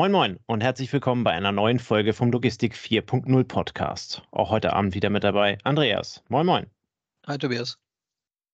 [0.00, 4.22] Moin Moin und herzlich willkommen bei einer neuen Folge vom Logistik 4.0 Podcast.
[4.30, 6.24] Auch heute Abend wieder mit dabei Andreas.
[6.30, 6.70] Moin Moin.
[7.26, 7.78] Hi Tobias.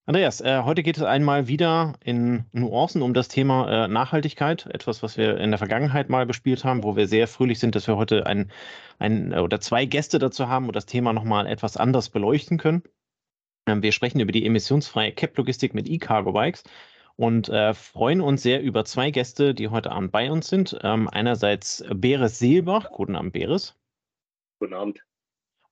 [0.07, 5.05] Andreas, äh, heute geht es einmal wieder in Nuancen um das Thema äh, Nachhaltigkeit, etwas,
[5.05, 7.97] was wir in der Vergangenheit mal bespielt haben, wo wir sehr fröhlich sind, dass wir
[7.97, 8.51] heute ein,
[8.99, 12.83] ein oder zwei Gäste dazu haben und das Thema nochmal etwas anders beleuchten können.
[13.69, 16.65] Ähm, wir sprechen über die emissionsfreie Cap-Logistik mit E-Cargo-Bikes
[17.17, 20.79] und äh, freuen uns sehr über zwei Gäste, die heute Abend bei uns sind.
[20.83, 22.91] Ähm, einerseits Beres Seelbach.
[22.93, 23.75] Guten Abend, Beres.
[24.59, 25.05] Guten Abend.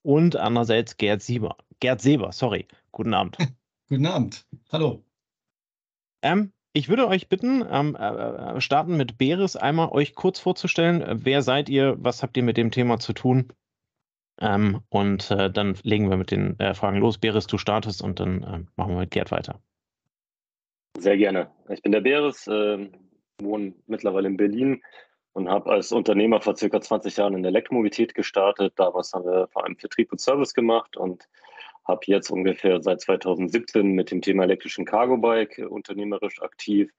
[0.03, 1.57] Und andererseits Gerd Sieber.
[1.81, 2.67] Gerd Seber, sorry.
[2.93, 3.37] Guten Abend.
[3.89, 4.47] Guten Abend.
[4.73, 5.05] Hallo.
[6.23, 11.05] Ähm, ich würde euch bitten, ähm, äh, starten mit Beres, einmal euch kurz vorzustellen.
[11.25, 11.97] Wer seid ihr?
[11.99, 13.53] Was habt ihr mit dem Thema zu tun?
[14.41, 17.19] Ähm, und äh, dann legen wir mit den äh, Fragen los.
[17.19, 19.61] Beres, du startest und dann äh, machen wir mit Gerd weiter.
[20.99, 21.51] Sehr gerne.
[21.69, 22.89] Ich bin der Beres, äh,
[23.41, 24.83] wohne mittlerweile in Berlin
[25.33, 28.75] und habe als Unternehmer vor circa 20 Jahren in der Elektromobilität gestartet.
[28.77, 31.29] Damals haben wir vor allem Vertrieb und Service gemacht und
[31.87, 36.91] habe jetzt ungefähr seit 2017 mit dem Thema elektrischen Cargo-Bike unternehmerisch aktiv.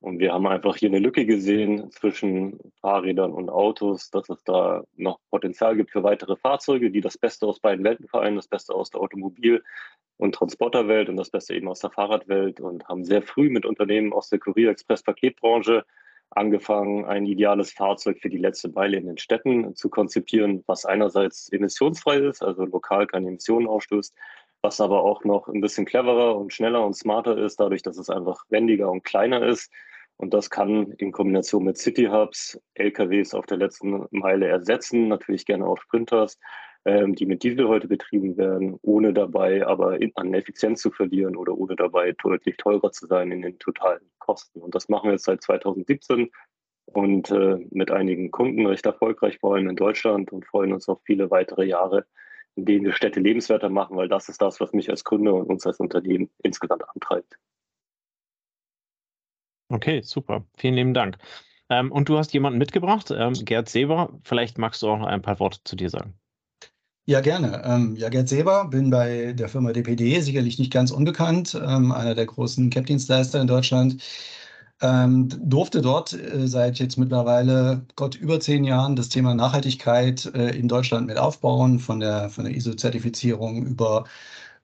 [0.00, 4.82] Und wir haben einfach hier eine Lücke gesehen zwischen Fahrrädern und Autos, dass es da
[4.96, 8.74] noch Potenzial gibt für weitere Fahrzeuge, die das Beste aus beiden Welten vereinen, das Beste
[8.74, 9.62] aus der Automobil-
[10.16, 14.14] und Transporterwelt und das Beste eben aus der Fahrradwelt und haben sehr früh mit Unternehmen
[14.14, 15.84] aus der Kurier-Express-Paketbranche
[16.30, 21.50] angefangen, ein ideales Fahrzeug für die letzte Weile in den Städten zu konzipieren, was einerseits
[21.50, 24.14] emissionsfrei ist, also lokal keine Emissionen ausstößt,
[24.62, 28.10] was aber auch noch ein bisschen cleverer und schneller und smarter ist, dadurch, dass es
[28.10, 29.72] einfach wendiger und kleiner ist.
[30.20, 35.46] Und das kann in Kombination mit City Hubs LKWs auf der letzten Meile ersetzen, natürlich
[35.46, 36.38] gerne auch Sprinters,
[36.84, 41.56] ähm, die mit Diesel heute betrieben werden, ohne dabei aber an Effizienz zu verlieren oder
[41.56, 44.60] ohne dabei deutlich teurer zu sein in den totalen Kosten.
[44.60, 46.30] Und das machen wir jetzt seit 2017
[46.84, 51.00] und äh, mit einigen Kunden recht erfolgreich, vor allem in Deutschland und freuen uns auf
[51.06, 52.04] viele weitere Jahre,
[52.56, 55.46] in denen wir Städte lebenswerter machen, weil das ist das, was mich als Gründer und
[55.46, 57.38] uns als Unternehmen insgesamt antreibt.
[59.70, 60.44] Okay, super.
[60.56, 61.16] Vielen lieben Dank.
[61.68, 64.18] Ähm, und du hast jemanden mitgebracht, ähm, Gerd Seber.
[64.24, 66.14] Vielleicht magst du auch noch ein paar Worte zu dir sagen.
[67.06, 67.62] Ja, gerne.
[67.64, 72.14] Ähm, ja, Gerd Seber, bin bei der Firma DPD, sicherlich nicht ganz unbekannt, ähm, einer
[72.14, 74.02] der großen Cap-Dienstleister in Deutschland.
[74.82, 80.56] Ähm, durfte dort äh, seit jetzt mittlerweile Gott über zehn Jahren das Thema Nachhaltigkeit äh,
[80.56, 84.04] in Deutschland mit aufbauen, von der, von der ISO-Zertifizierung über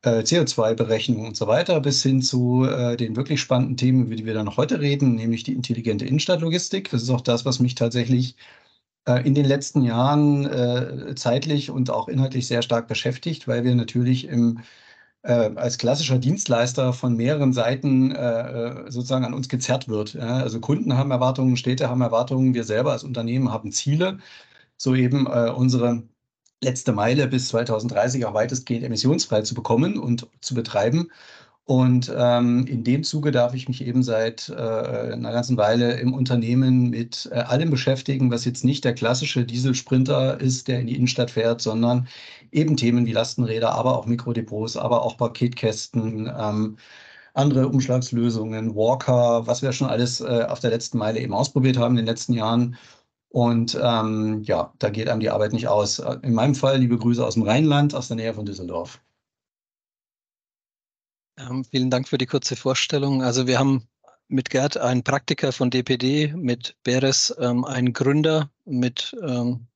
[0.02, 4.26] äh, CO2-Berechnung und so weiter, bis hin zu äh, den wirklich spannenden Themen, über die
[4.26, 6.90] wir dann noch heute reden, nämlich die intelligente Innenstadtlogistik.
[6.90, 8.36] Das ist auch das, was mich tatsächlich
[9.06, 13.74] äh, in den letzten Jahren äh, zeitlich und auch inhaltlich sehr stark beschäftigt, weil wir
[13.74, 14.60] natürlich im,
[15.22, 20.14] als klassischer Dienstleister von mehreren Seiten äh, sozusagen an uns gezerrt wird.
[20.14, 20.36] Ja?
[20.38, 24.18] Also Kunden haben Erwartungen, Städte haben Erwartungen, wir selber als Unternehmen haben Ziele,
[24.76, 26.04] so eben äh, unsere
[26.62, 31.10] letzte Meile bis 2030 auch weitestgehend emissionsfrei zu bekommen und zu betreiben.
[31.66, 36.14] Und ähm, in dem Zuge darf ich mich eben seit äh, einer ganzen Weile im
[36.14, 40.94] Unternehmen mit äh, allem beschäftigen, was jetzt nicht der klassische Dieselsprinter ist, der in die
[40.94, 42.06] Innenstadt fährt, sondern
[42.52, 46.76] eben Themen wie Lastenräder, aber auch Mikrodepots, aber auch Paketkästen, ähm,
[47.34, 51.94] andere Umschlagslösungen, Walker, was wir schon alles äh, auf der letzten Meile eben ausprobiert haben
[51.94, 52.76] in den letzten Jahren.
[53.36, 55.98] Und ähm, ja, da geht einem die Arbeit nicht aus.
[55.98, 59.02] In meinem Fall liebe Grüße aus dem Rheinland, aus der Nähe von Düsseldorf.
[61.38, 63.22] Ähm, vielen Dank für die kurze Vorstellung.
[63.22, 63.86] Also wir haben
[64.28, 69.66] mit Gerd einen Praktiker von DPD, mit Beres ähm, einen Gründer, mit, ähm,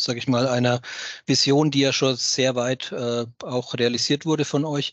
[0.00, 0.80] sage ich mal, einer
[1.26, 4.92] Vision, die ja schon sehr weit äh, auch realisiert wurde von euch,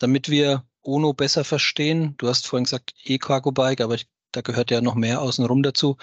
[0.00, 2.16] damit wir ONO besser verstehen.
[2.16, 5.96] Du hast vorhin gesagt E-Cargo-Bike, aber ich, da gehört ja noch mehr außenrum dazu.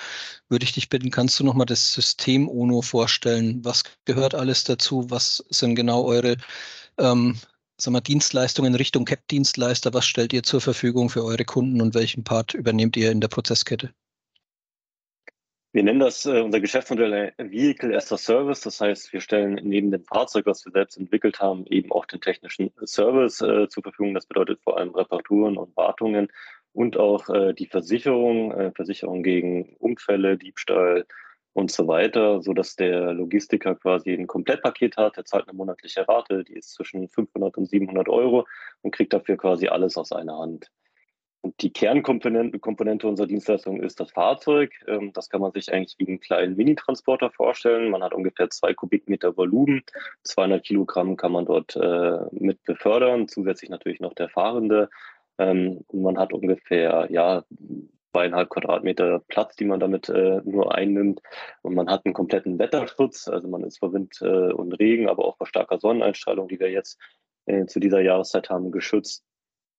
[0.50, 3.64] Würde ich dich bitten, kannst du nochmal das System ONO vorstellen?
[3.64, 5.10] Was gehört alles dazu?
[5.10, 6.38] Was sind genau eure
[6.98, 7.38] ähm,
[7.78, 9.94] sagen wir, Dienstleistungen Richtung CAP-Dienstleister?
[9.94, 13.28] Was stellt ihr zur Verfügung für eure Kunden und welchen Part übernehmt ihr in der
[13.28, 13.94] Prozesskette?
[15.74, 18.62] Wir nennen das äh, unser Geschäftsmodell Vehicle as a Service.
[18.62, 22.22] Das heißt, wir stellen neben dem Fahrzeug, was wir selbst entwickelt haben, eben auch den
[22.22, 24.14] technischen Service äh, zur Verfügung.
[24.14, 26.28] Das bedeutet vor allem Reparaturen und Wartungen
[26.74, 31.06] und auch äh, die Versicherung, äh, Versicherung gegen Unfälle, Diebstahl,
[31.54, 35.18] und so weiter, so dass der Logistiker quasi ein Komplettpaket hat.
[35.18, 38.46] Er zahlt eine monatliche Rate, die ist zwischen 500 und 700 Euro
[38.82, 40.72] und kriegt dafür quasi alles aus einer Hand.
[41.42, 44.72] Und die Kernkomponente Komponente unserer Dienstleistung ist das Fahrzeug.
[44.88, 47.92] Ähm, das kann man sich eigentlich wie einen kleinen Mini-Transporter vorstellen.
[47.92, 49.84] Man hat ungefähr zwei Kubikmeter Volumen.
[50.24, 53.28] 200 Kilogramm kann man dort äh, mit befördern.
[53.28, 54.90] Zusätzlich natürlich noch der Fahrende.
[55.38, 57.44] Ähm, man hat ungefähr ja,
[58.14, 61.22] zweieinhalb Quadratmeter Platz, die man damit äh, nur einnimmt.
[61.62, 65.26] Und man hat einen kompletten Wetterschutz, also man ist vor Wind äh, und Regen, aber
[65.26, 67.00] auch vor starker Sonneneinstrahlung, die wir jetzt
[67.46, 69.24] äh, zu dieser Jahreszeit haben, geschützt.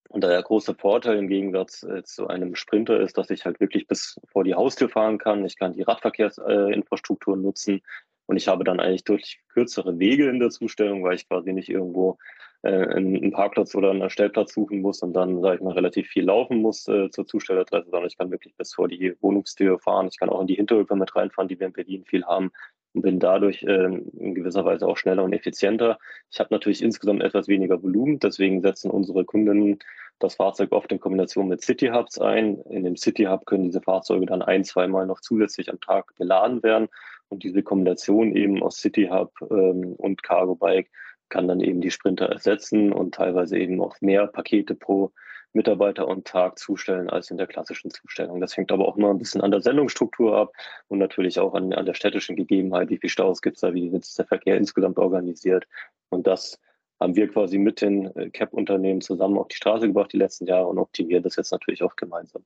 [0.08, 3.86] Und der große Vorteil im Gegensatz äh, zu einem Sprinter ist, dass ich halt wirklich
[3.86, 5.44] bis vor die Haustür fahren kann.
[5.44, 7.82] Ich kann die Radverkehrsinfrastruktur nutzen
[8.26, 11.68] und ich habe dann eigentlich deutlich kürzere Wege in der Zustellung, weil ich quasi nicht
[11.68, 12.18] irgendwo
[12.64, 16.24] äh, einen Parkplatz oder einen Stellplatz suchen muss und dann, sage ich mal, relativ viel
[16.24, 20.08] laufen muss äh, zur Zustelladresse, sondern ich kann wirklich bis vor die Wohnungstür fahren.
[20.10, 22.50] Ich kann auch in die Hinterhöfe mit reinfahren, die wir in Berlin viel haben
[22.94, 25.98] und bin dadurch äh, in gewisser Weise auch schneller und effizienter.
[26.30, 29.78] Ich habe natürlich insgesamt etwas weniger Volumen, deswegen setzen unsere Kunden
[30.20, 32.60] das Fahrzeug oft in Kombination mit City Hubs ein.
[32.70, 36.62] In dem City Hub können diese Fahrzeuge dann ein, zweimal noch zusätzlich am Tag beladen
[36.62, 36.88] werden.
[37.28, 40.88] Und diese Kombination eben aus City Hub ähm, und Cargo Bike
[41.28, 45.12] kann dann eben die Sprinter ersetzen und teilweise eben auch mehr Pakete pro
[45.54, 48.40] Mitarbeiter und Tag zustellen als in der klassischen Zustellung.
[48.40, 50.52] Das hängt aber auch immer ein bisschen an der Sendungsstruktur ab
[50.88, 53.86] und natürlich auch an, an der städtischen Gegebenheit, wie viele Staus gibt es da, wie
[53.86, 55.66] ist der Verkehr insgesamt organisiert.
[56.08, 56.58] Und das
[57.00, 60.66] haben wir quasi mit den äh, CAP-Unternehmen zusammen auf die Straße gebracht die letzten Jahre
[60.66, 62.44] und optimieren das jetzt natürlich auch gemeinsam.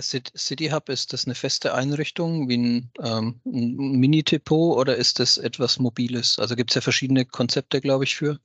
[0.00, 5.36] City Hub, ist das eine feste Einrichtung wie ein, ähm, ein Mini-Depot oder ist das
[5.36, 6.38] etwas Mobiles?
[6.38, 8.38] Also gibt es ja verschiedene Konzepte, glaube ich, für.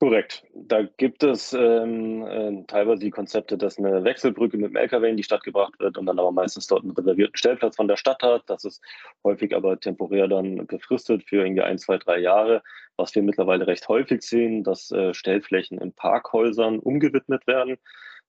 [0.00, 0.44] Korrekt.
[0.54, 5.16] Da gibt es ähm, äh, teilweise die Konzepte, dass eine Wechselbrücke mit dem LKW in
[5.16, 8.22] die Stadt gebracht wird und dann aber meistens dort einen reservierten Stellplatz von der Stadt
[8.22, 8.42] hat.
[8.48, 8.82] Das ist
[9.22, 12.62] häufig aber temporär dann befristet für irgendwie ein, zwei, drei Jahre.
[12.96, 17.78] Was wir mittlerweile recht häufig sehen, dass äh, Stellflächen in Parkhäusern umgewidmet werden.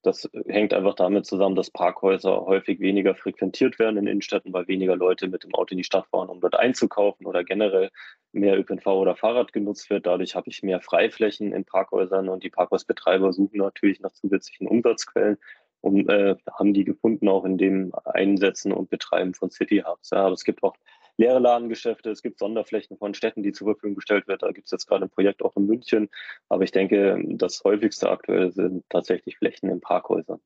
[0.02, 4.96] Das hängt einfach damit zusammen, dass Parkhäuser häufig weniger frequentiert werden in Innenstädten, weil weniger
[4.96, 7.90] Leute mit dem Auto in die Stadt fahren, um dort einzukaufen oder generell
[8.32, 10.06] mehr ÖPNV oder Fahrrad genutzt wird.
[10.06, 15.38] Dadurch habe ich mehr Freiflächen in Parkhäusern und die Parkhausbetreiber suchen natürlich nach zusätzlichen Umsatzquellen
[15.82, 20.10] und äh, haben die gefunden auch in dem Einsetzen und Betreiben von City Hubs.
[20.12, 20.76] Ja, aber es gibt auch
[21.18, 24.40] leere Ladengeschäfte, es gibt Sonderflächen von Städten, die zur Verfügung gestellt werden.
[24.42, 26.10] Da gibt es jetzt gerade ein Projekt auch in München.
[26.50, 30.40] Aber ich denke, das häufigste aktuell sind tatsächlich Flächen in Parkhäusern.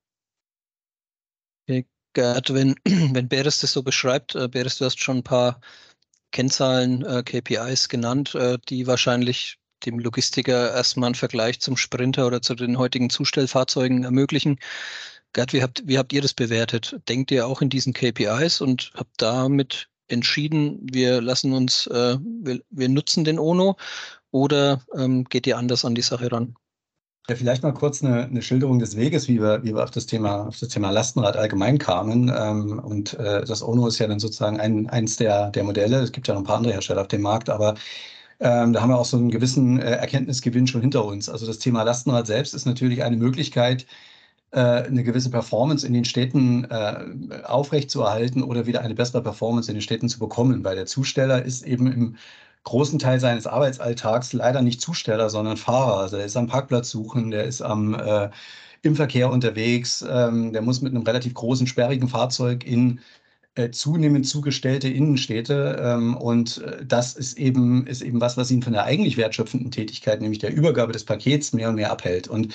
[1.67, 5.59] Okay, Gerd, wenn, wenn Beres das so beschreibt, äh, Beres, du hast schon ein paar
[6.31, 12.41] Kennzahlen, äh, KPIs genannt, äh, die wahrscheinlich dem Logistiker erstmal einen Vergleich zum Sprinter oder
[12.41, 14.59] zu den heutigen Zustellfahrzeugen ermöglichen.
[15.33, 16.99] Gerd, wie habt, wie habt ihr das bewertet?
[17.07, 22.61] Denkt ihr auch in diesen KPIs und habt damit entschieden, wir lassen uns, äh, wir,
[22.69, 23.77] wir, nutzen den ONO
[24.31, 26.55] oder ähm, geht ihr anders an die Sache ran?
[27.29, 30.07] Ja, vielleicht mal kurz eine, eine, Schilderung des Weges, wie wir, wie wir auf das
[30.07, 32.33] Thema, auf das Thema Lastenrad allgemein kamen.
[32.35, 35.99] Ähm, und äh, das ONO ist ja dann sozusagen ein, eins der, der Modelle.
[35.99, 37.75] Es gibt ja noch ein paar andere Hersteller auf dem Markt, aber
[38.39, 41.29] ähm, da haben wir auch so einen gewissen äh, Erkenntnisgewinn schon hinter uns.
[41.29, 43.85] Also das Thema Lastenrad selbst ist natürlich eine Möglichkeit,
[44.51, 49.81] eine gewisse Performance in den Städten äh, aufrechtzuerhalten oder wieder eine bessere Performance in den
[49.81, 52.15] Städten zu bekommen, weil der Zusteller ist eben im
[52.63, 55.99] großen Teil seines Arbeitsalltags leider nicht Zusteller, sondern Fahrer.
[55.99, 58.29] Also der ist am Parkplatz suchen, der ist am, äh,
[58.81, 62.99] im Verkehr unterwegs, ähm, der muss mit einem relativ großen, sperrigen Fahrzeug in
[63.55, 65.77] äh, zunehmend zugestellte Innenstädte.
[65.81, 69.71] Ähm, und äh, das ist eben, ist eben was, was ihn von der eigentlich wertschöpfenden
[69.71, 72.27] Tätigkeit, nämlich der Übergabe des Pakets, mehr und mehr abhält.
[72.27, 72.53] Und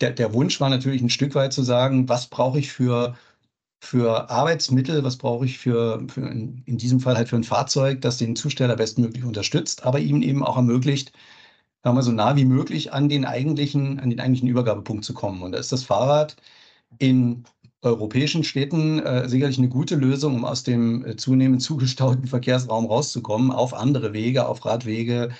[0.00, 3.16] der, der Wunsch war natürlich ein Stück weit zu sagen, was brauche ich für,
[3.80, 8.00] für Arbeitsmittel, was brauche ich für, für in, in, diesem Fall halt für ein Fahrzeug,
[8.00, 11.12] das den Zusteller bestmöglich unterstützt, aber ihm eben auch ermöglicht,
[11.84, 15.42] sagen wir so nah wie möglich an den eigentlichen, an den eigentlichen Übergabepunkt zu kommen.
[15.42, 16.36] Und da ist das Fahrrad
[16.98, 17.44] in
[17.84, 23.52] europäischen Städten äh, sicherlich eine gute Lösung, um aus dem äh, zunehmend zugestauten Verkehrsraum rauszukommen,
[23.52, 25.30] auf andere Wege, auf Radwege,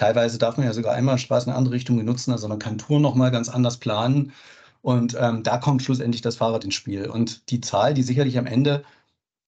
[0.00, 3.30] Teilweise darf man ja sogar Einbahnstraßen in andere Richtungen nutzen, also man kann Touren nochmal
[3.30, 4.32] ganz anders planen.
[4.80, 7.06] Und ähm, da kommt schlussendlich das Fahrrad ins Spiel.
[7.10, 8.82] Und die Zahl, die sicherlich am Ende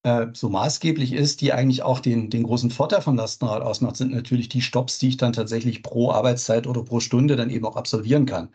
[0.03, 4.13] äh, so maßgeblich ist, die eigentlich auch den, den großen Vorteil von Lastenrad ausmacht, sind
[4.13, 7.77] natürlich die Stops, die ich dann tatsächlich pro Arbeitszeit oder pro Stunde dann eben auch
[7.77, 8.51] absolvieren kann.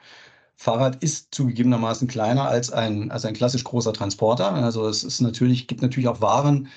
[0.55, 4.53] Fahrrad ist zugegebenermaßen kleiner als ein, als ein klassisch großer Transporter.
[4.53, 6.67] Also es ist natürlich, gibt natürlich auch Waren,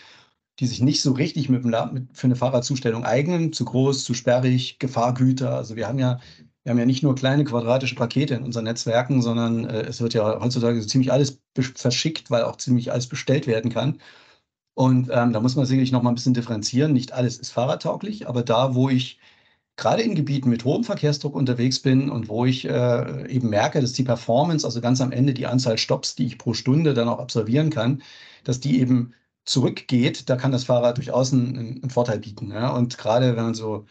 [0.60, 4.78] die sich nicht so richtig mit, mit, für eine Fahrradzustellung eignen, zu groß, zu sperrig,
[4.78, 5.56] Gefahrgüter.
[5.56, 6.20] Also wir haben ja,
[6.64, 10.14] wir haben ja nicht nur kleine quadratische Pakete in unseren Netzwerken, sondern äh, es wird
[10.14, 11.40] ja heutzutage so ziemlich alles
[11.74, 14.00] verschickt, weil auch ziemlich alles bestellt werden kann.
[14.74, 16.92] Und ähm, da muss man sicherlich noch mal ein bisschen differenzieren.
[16.92, 19.18] Nicht alles ist fahrradtauglich, aber da, wo ich
[19.76, 23.92] gerade in Gebieten mit hohem Verkehrsdruck unterwegs bin und wo ich äh, eben merke, dass
[23.94, 27.18] die Performance, also ganz am Ende die Anzahl Stops, die ich pro Stunde dann auch
[27.18, 28.02] absolvieren kann,
[28.44, 29.14] dass die eben
[29.50, 32.50] zurückgeht, da kann das Fahrrad durchaus einen, einen Vorteil bieten.
[32.52, 32.70] Ja?
[32.70, 33.86] Und gerade wenn man so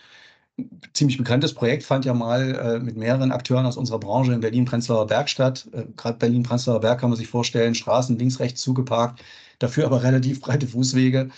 [0.94, 5.08] ziemlich bekanntes Projekt fand ja mal äh, mit mehreren Akteuren aus unserer Branche in Berlin-Prenzlauer
[5.08, 5.68] Berg statt.
[5.74, 9.22] Äh, Gerade Berlin-Prenzlauer Berg kann man sich vorstellen, Straßen links, rechts zugeparkt,
[9.60, 11.30] dafür aber relativ breite Fußwege.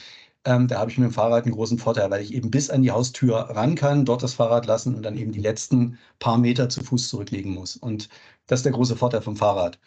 [0.46, 2.82] Ähm, da habe ich mit dem Fahrrad einen großen Vorteil, weil ich eben bis an
[2.82, 6.70] die Haustür ran kann, dort das Fahrrad lassen und dann eben die letzten paar Meter
[6.70, 7.76] zu Fuß zurücklegen muss.
[7.76, 8.10] Und
[8.48, 9.80] das ist der große Vorteil vom Fahrrad.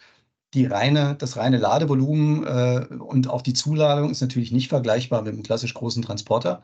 [0.55, 5.33] Die reine, das reine Ladevolumen äh, und auch die Zuladung ist natürlich nicht vergleichbar mit
[5.33, 6.63] einem klassisch großen Transporter.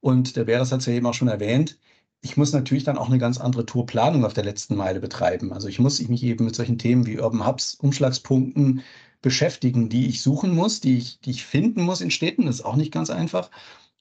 [0.00, 1.78] Und der Beres hat es ja eben auch schon erwähnt,
[2.22, 5.52] ich muss natürlich dann auch eine ganz andere Tourplanung auf der letzten Meile betreiben.
[5.52, 8.82] Also ich muss mich eben mit solchen Themen wie Urban Hubs, Umschlagspunkten
[9.22, 12.46] beschäftigen, die ich suchen muss, die ich, die ich finden muss in Städten.
[12.46, 13.50] Das ist auch nicht ganz einfach.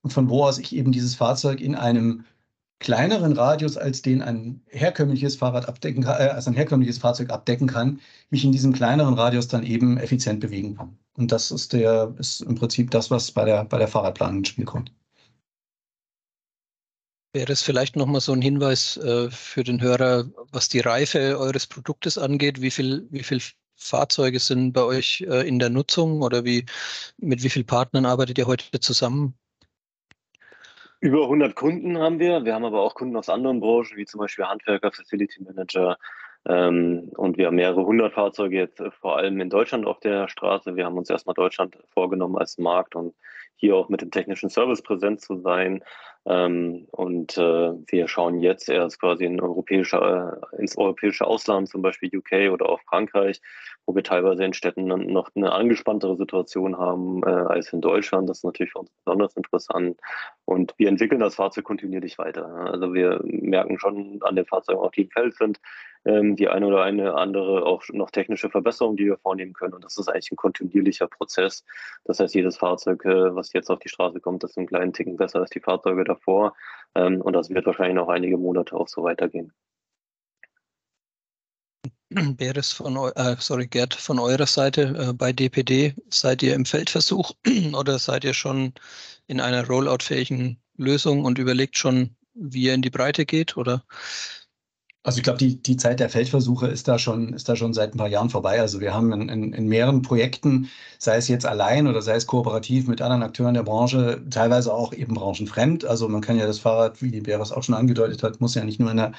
[0.01, 2.25] Und von wo aus ich eben dieses Fahrzeug in einem
[2.79, 7.67] kleineren Radius, als den ein herkömmliches Fahrrad abdecken kann, äh, als ein herkömmliches Fahrzeug abdecken
[7.67, 10.98] kann, mich in diesem kleineren Radius dann eben effizient bewegen kann.
[11.17, 14.50] Und das ist der, ist im Prinzip das, was bei der, bei der Fahrradplanung ins
[14.50, 14.91] Spiel kommt.
[17.33, 21.67] Wäre es vielleicht nochmal so ein Hinweis äh, für den Hörer, was die Reife eures
[21.67, 22.62] Produktes angeht?
[22.62, 23.39] Wie viel, wie viel
[23.75, 26.65] Fahrzeuge sind bei euch äh, in der Nutzung oder wie,
[27.17, 29.36] mit wie vielen Partnern arbeitet ihr heute zusammen?
[31.01, 32.44] Über 100 Kunden haben wir.
[32.44, 35.98] Wir haben aber auch Kunden aus anderen Branchen, wie zum Beispiel Handwerker, Facility Manager.
[36.46, 40.27] Ähm, und wir haben mehrere hundert Fahrzeuge jetzt äh, vor allem in Deutschland auf der
[40.27, 40.75] Straße.
[40.75, 43.15] Wir haben uns erstmal Deutschland vorgenommen als Markt und
[43.56, 45.84] hier auch mit dem technischen Service präsent zu sein.
[46.26, 51.82] Ähm, und äh, wir schauen jetzt erst quasi in europäische, äh, ins europäische Ausland, zum
[51.82, 53.42] Beispiel UK oder auch Frankreich,
[53.86, 58.30] wo wir teilweise in Städten noch eine angespanntere Situation haben äh, als in Deutschland.
[58.30, 60.00] Das ist natürlich für uns besonders interessant.
[60.46, 62.46] Und wir entwickeln das Fahrzeug kontinuierlich weiter.
[62.46, 65.60] Also wir merken schon an den Fahrzeugen, auch die im Feld sind,
[66.06, 69.74] ähm, die eine oder eine andere auch noch technische Verbesserungen, die wir vornehmen können.
[69.74, 71.66] Und das ist eigentlich ein kontinuierlicher Prozess.
[72.06, 75.18] Das heißt, jedes Fahrzeug, äh, was jetzt auf die Straße kommt, ist einen kleinen Ticken
[75.18, 76.19] besser als die Fahrzeuge davor.
[76.96, 79.54] Ähm, und das wird wahrscheinlich noch einige Monate auch so weitergehen.
[82.38, 87.32] Beres von, äh, sorry, Gerd, von eurer Seite äh, bei DPD, seid ihr im Feldversuch
[87.74, 88.74] oder seid ihr schon
[89.28, 93.58] in einer rolloutfähigen Lösung und überlegt schon, wie ihr in die Breite geht?
[93.58, 93.84] Oder
[95.03, 97.94] also ich glaube, die, die Zeit der Feldversuche ist da schon, ist da schon seit
[97.94, 98.60] ein paar Jahren vorbei.
[98.60, 102.27] Also wir haben in, in, in mehreren Projekten, sei es jetzt allein oder sei es
[102.27, 105.86] kooperativ mit anderen Akteuren der Branche, teilweise auch eben branchenfremd.
[105.86, 108.63] Also man kann ja das Fahrrad, wie die Beres auch schon angedeutet hat, muss ja
[108.65, 109.13] nicht nur in der, in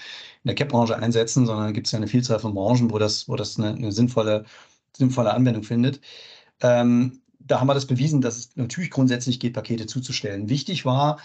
[0.48, 3.58] der CAP-Branche einsetzen, sondern gibt es ja eine Vielzahl von Branchen, wo das, wo das
[3.58, 4.44] eine, eine sinnvolle,
[4.96, 6.00] sinnvolle Anwendung findet.
[6.60, 10.48] Ähm, da haben wir das bewiesen, dass es natürlich grundsätzlich geht, Pakete zuzustellen.
[10.48, 11.18] Wichtig war,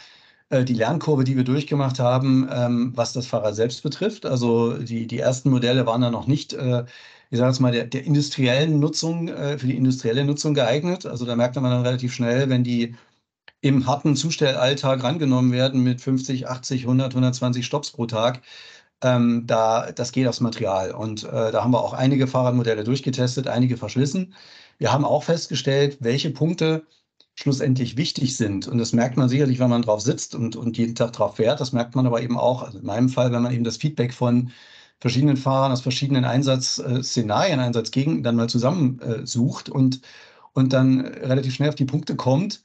[0.52, 4.26] die Lernkurve, die wir durchgemacht haben, ähm, was das Fahrrad selbst betrifft.
[4.26, 6.86] Also die, die ersten Modelle waren da noch nicht, äh,
[7.32, 11.06] ich sage jetzt mal, der, der industriellen Nutzung, äh, für die industrielle Nutzung geeignet.
[11.06, 12.96] Also da merkt man dann relativ schnell, wenn die
[13.62, 18.42] im harten Zustellalltag rangenommen werden mit 50, 80, 100, 120 Stops pro Tag,
[19.02, 20.92] ähm, da, das geht aufs Material.
[20.92, 24.36] Und äh, da haben wir auch einige Fahrradmodelle durchgetestet, einige verschlissen.
[24.78, 26.86] Wir haben auch festgestellt, welche Punkte
[27.36, 28.68] schlussendlich wichtig sind.
[28.68, 31.60] Und das merkt man sicherlich, wenn man drauf sitzt und, und jeden Tag drauf fährt.
[31.60, 34.14] Das merkt man aber eben auch, also in meinem Fall, wenn man eben das Feedback
[34.14, 34.52] von
[35.00, 40.02] verschiedenen Fahrern aus verschiedenen Einsatzszenarien, Einsatzgegenden dann mal zusammensucht äh, und,
[40.54, 42.64] und dann relativ schnell auf die Punkte kommt,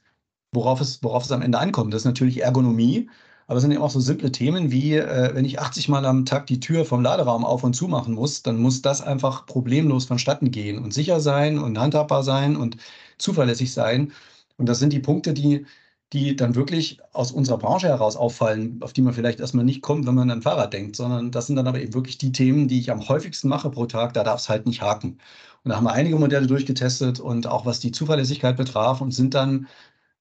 [0.53, 1.93] worauf es, worauf es am Ende ankommt.
[1.93, 3.09] Das ist natürlich Ergonomie,
[3.47, 6.25] aber es sind eben auch so simple Themen wie, äh, wenn ich 80 Mal am
[6.25, 10.05] Tag die Tür vom Laderaum auf und zu machen muss, dann muss das einfach problemlos
[10.05, 12.77] vonstatten gehen und sicher sein und handhabbar sein und
[13.17, 14.13] zuverlässig sein.
[14.61, 15.65] Und das sind die Punkte, die,
[16.13, 20.05] die dann wirklich aus unserer Branche heraus auffallen, auf die man vielleicht erstmal nicht kommt,
[20.05, 22.79] wenn man an Fahrrad denkt, sondern das sind dann aber eben wirklich die Themen, die
[22.79, 25.17] ich am häufigsten mache pro Tag, da darf es halt nicht haken.
[25.63, 29.33] Und da haben wir einige Modelle durchgetestet und auch was die Zuverlässigkeit betraf und sind
[29.33, 29.67] dann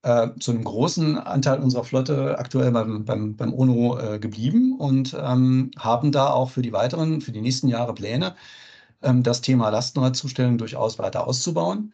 [0.03, 5.15] äh, zu einem großen Anteil unserer Flotte aktuell beim, beim, beim ONO äh, geblieben und
[5.21, 8.37] ähm, haben da auch für die weiteren, für die nächsten Jahre Pläne,
[9.03, 11.93] ähm, das Thema Lastenradzustellung durchaus weiter auszubauen.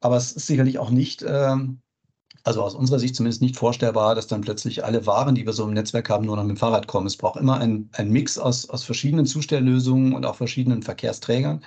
[0.00, 1.80] Aber es ist sicherlich auch nicht, ähm,
[2.44, 5.64] also aus unserer Sicht zumindest nicht vorstellbar, dass dann plötzlich alle Waren, die wir so
[5.64, 7.06] im Netzwerk haben, nur noch mit dem Fahrrad kommen.
[7.06, 11.64] Es braucht immer ein, Mix aus, aus verschiedenen Zustelllösungen und auch verschiedenen Verkehrsträgern,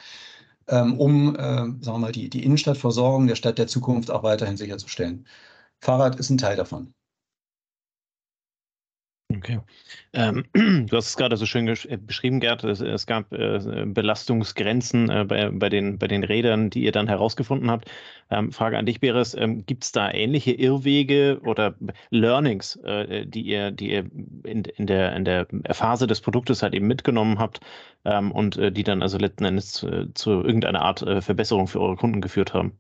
[0.68, 4.58] ähm, um, äh, sagen wir mal, die, die Innenstadtversorgung der Stadt der Zukunft auch weiterhin
[4.58, 5.28] sicherzustellen.
[5.82, 6.94] Fahrrad ist ein Teil davon.
[9.32, 9.60] Okay.
[10.14, 10.44] Ähm,
[10.88, 12.64] du hast es gerade so schön äh, beschrieben, Gerd.
[12.64, 17.08] Es, es gab äh, Belastungsgrenzen äh, bei, bei, den, bei den Rädern, die ihr dann
[17.08, 17.92] herausgefunden habt.
[18.32, 19.36] Ähm, Frage an dich, Beres.
[19.36, 21.76] Ähm, Gibt es da ähnliche Irrwege oder
[22.10, 24.10] Learnings, äh, die ihr, die ihr
[24.46, 27.60] in, in, der, in der Phase des Produktes halt eben mitgenommen habt
[28.06, 31.82] ähm, und äh, die dann also letzten Endes zu, zu irgendeiner Art äh, Verbesserung für
[31.82, 32.80] eure Kunden geführt haben?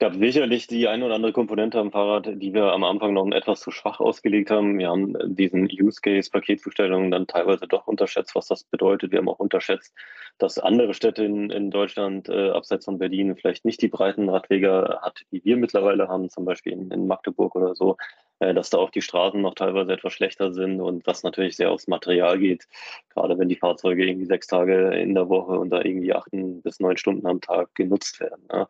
[0.00, 3.28] Es gab sicherlich die eine oder andere Komponente am Fahrrad, die wir am Anfang noch
[3.32, 4.78] etwas zu schwach ausgelegt haben.
[4.78, 9.10] Wir haben diesen Use Case Paketzustellungen dann teilweise doch unterschätzt, was das bedeutet.
[9.10, 9.92] Wir haben auch unterschätzt,
[10.38, 15.00] dass andere Städte in, in Deutschland äh, abseits von Berlin vielleicht nicht die breiten Radwege
[15.02, 17.96] hat, die wir mittlerweile haben, zum Beispiel in, in Magdeburg oder so,
[18.38, 21.72] äh, dass da auch die Straßen noch teilweise etwas schlechter sind und das natürlich sehr
[21.72, 22.68] aufs Material geht,
[23.12, 26.78] gerade wenn die Fahrzeuge irgendwie sechs Tage in der Woche und da irgendwie acht bis
[26.78, 28.44] neun Stunden am Tag genutzt werden.
[28.52, 28.68] Ja.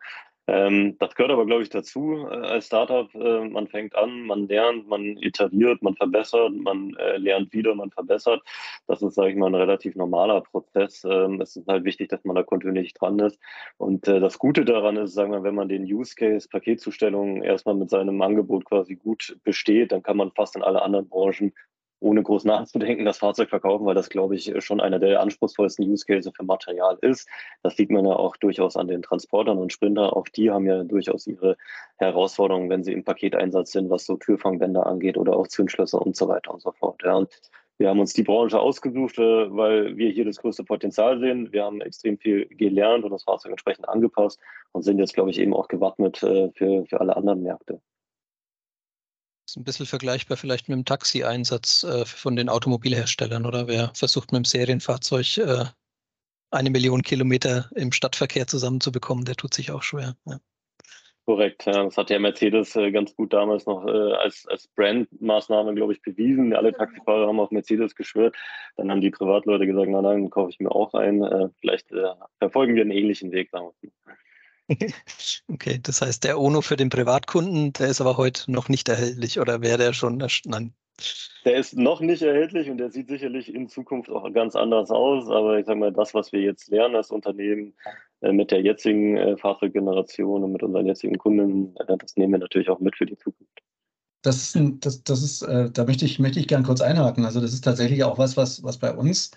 [0.51, 3.13] Ähm, das gehört aber, glaube ich, dazu äh, als Startup.
[3.13, 7.91] Äh, man fängt an, man lernt, man iteriert, man verbessert, man äh, lernt wieder, man
[7.91, 8.41] verbessert.
[8.87, 11.03] Das ist, sage ich mal, ein relativ normaler Prozess.
[11.03, 13.39] Ähm, es ist halt wichtig, dass man da kontinuierlich dran ist.
[13.77, 17.75] Und äh, das Gute daran ist, sagen wir, wenn man den Use Case Paketzustellung erstmal
[17.75, 21.53] mit seinem Angebot quasi gut besteht, dann kann man fast in alle anderen Branchen
[21.99, 26.05] ohne groß nachzudenken das Fahrzeug verkaufen, weil das, glaube ich, schon einer der anspruchsvollsten Use
[26.05, 27.27] Cases für Material ist.
[27.63, 30.15] Das sieht man ja auch durchaus an den Transportern und Sprinter.
[30.15, 31.57] Auch die haben ja durchaus ihre
[31.97, 36.27] Herausforderungen, wenn sie im Paketeinsatz sind, was so Türfangbänder angeht oder auch Zündschlösser und so
[36.27, 37.01] weiter und so fort.
[37.03, 37.15] Ja.
[37.15, 37.29] Und
[37.77, 41.51] wir haben uns die Branche ausgesucht, äh, weil wir hier das größte Potenzial sehen.
[41.51, 44.39] Wir haben extrem viel gelernt und das Fahrzeug entsprechend angepasst
[44.73, 47.81] und sind jetzt, glaube ich, eben auch gewappnet äh, für, für alle anderen Märkte
[49.49, 53.67] ist ein bisschen vergleichbar vielleicht mit dem Taxi-Einsatz äh, von den Automobilherstellern, oder?
[53.67, 55.65] Wer versucht mit dem Serienfahrzeug äh,
[56.51, 60.15] eine Million Kilometer im Stadtverkehr zusammenzubekommen, der tut sich auch schwer.
[60.25, 60.37] Ja.
[61.25, 61.83] Korrekt, ja.
[61.83, 66.01] das hat ja Mercedes äh, ganz gut damals noch äh, als, als Brandmaßnahme, glaube ich,
[66.01, 66.55] bewiesen.
[66.55, 68.35] Alle Taxifahrer haben auf Mercedes geschwört.
[68.77, 71.23] Dann haben die Privatleute gesagt, na dann kaufe ich mir auch ein.
[71.23, 73.71] Äh, vielleicht äh, verfolgen wir einen ähnlichen Weg, mal.
[75.47, 79.39] Okay, das heißt, der ONO für den Privatkunden, der ist aber heute noch nicht erhältlich
[79.39, 80.23] oder wäre der schon?
[80.45, 80.73] Nein.
[81.45, 85.29] Der ist noch nicht erhältlich und der sieht sicherlich in Zukunft auch ganz anders aus.
[85.29, 87.73] Aber ich sage mal, das, was wir jetzt lernen als Unternehmen
[88.21, 92.39] äh, mit der jetzigen äh, Fahrzeuggeneration und mit unseren jetzigen Kunden, äh, das nehmen wir
[92.39, 93.61] natürlich auch mit für die Zukunft.
[94.21, 97.23] Das ist, ein, das, das ist äh, da möchte ich, möchte ich gern kurz einhaken.
[97.23, 99.31] Also das ist tatsächlich auch was, was, was bei uns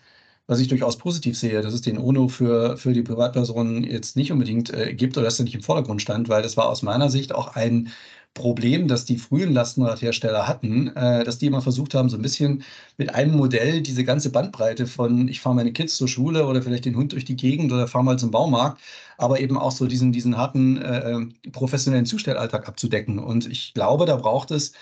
[0.46, 4.32] was ich durchaus positiv sehe, dass es den UNO für, für die Privatpersonen jetzt nicht
[4.32, 7.10] unbedingt äh, gibt oder dass er nicht im Vordergrund stand, weil das war aus meiner
[7.10, 7.90] Sicht auch ein
[8.34, 12.64] Problem, das die frühen Lastenradhersteller hatten, äh, dass die immer versucht haben, so ein bisschen
[12.96, 16.86] mit einem Modell diese ganze Bandbreite von ich fahre meine Kids zur Schule oder vielleicht
[16.86, 18.80] den Hund durch die Gegend oder fahre mal zum Baumarkt,
[19.18, 23.18] aber eben auch so diesen, diesen harten äh, äh professionellen Zustellalltag abzudecken.
[23.18, 24.72] Und ich glaube, da braucht es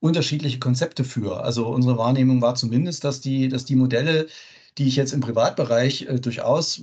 [0.00, 1.42] unterschiedliche Konzepte für.
[1.42, 4.28] Also unsere Wahrnehmung war zumindest, dass die, dass die Modelle,
[4.78, 6.82] die ich jetzt im Privatbereich äh, durchaus, äh,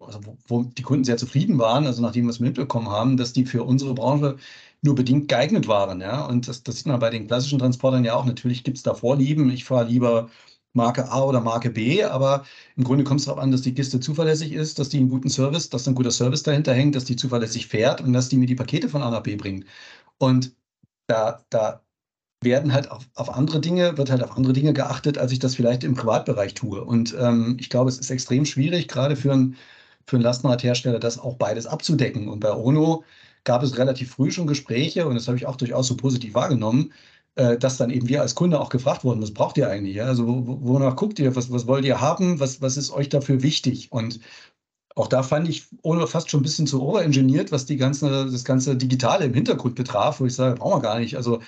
[0.00, 3.32] also wo, wo, die Kunden sehr zufrieden waren, also nachdem wir es mitbekommen haben, dass
[3.32, 4.36] die für unsere Branche
[4.82, 6.00] nur bedingt geeignet waren.
[6.00, 6.26] Ja?
[6.26, 8.26] Und das, das sieht man bei den klassischen Transportern ja auch.
[8.26, 9.50] Natürlich gibt es da Vorlieben.
[9.50, 10.28] Ich fahre lieber
[10.74, 12.44] Marke A oder Marke B, aber
[12.76, 15.30] im Grunde kommt es darauf an, dass die Kiste zuverlässig ist, dass die einen guten
[15.30, 18.46] Service, dass ein guter Service dahinter hängt, dass die zuverlässig fährt und dass die mir
[18.46, 19.66] die Pakete von A nach B bringt.
[20.18, 20.54] Und
[21.06, 21.83] da, da
[22.42, 25.54] werden halt auf, auf, andere Dinge, wird halt auf andere Dinge geachtet, als ich das
[25.54, 26.84] vielleicht im Privatbereich tue.
[26.84, 29.56] Und ähm, ich glaube, es ist extrem schwierig, gerade für einen,
[30.06, 32.28] für einen Lastenradhersteller, das auch beides abzudecken.
[32.28, 33.04] Und bei ONO
[33.44, 36.92] gab es relativ früh schon Gespräche, und das habe ich auch durchaus so positiv wahrgenommen,
[37.36, 39.96] äh, dass dann eben wir als Kunde auch gefragt wurden, was braucht ihr eigentlich?
[39.96, 40.04] Ja?
[40.06, 41.34] Also wo, wonach guckt ihr?
[41.36, 42.40] Was, was wollt ihr haben?
[42.40, 43.90] Was, was ist euch dafür wichtig?
[43.92, 44.20] Und
[44.96, 48.44] auch da fand ich ohne fast schon ein bisschen zu overengineert, was die ganze, das
[48.44, 51.16] ganze Digitale im Hintergrund betraf, wo ich sage, brauchen wir gar nicht.
[51.16, 51.40] Also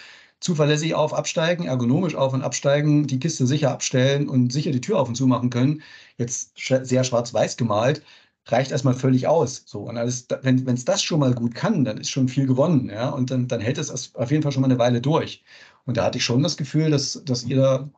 [0.47, 5.01] zuverlässig auf, absteigen, ergonomisch auf und absteigen, die Kiste sicher abstellen und sicher die Tür
[5.01, 5.83] auf und zu machen können,
[6.19, 8.03] jetzt sehr schwarz-weiß gemalt,
[8.47, 9.65] reicht erstmal völlig aus.
[9.67, 12.89] So, und alles, wenn es das schon mal gut kann, dann ist schon viel gewonnen.
[12.91, 13.09] Ja?
[13.11, 15.45] Und dann, dann hält es auf jeden Fall schon mal eine Weile durch.
[15.85, 17.91] Und da hatte ich schon das Gefühl, dass, dass ihr da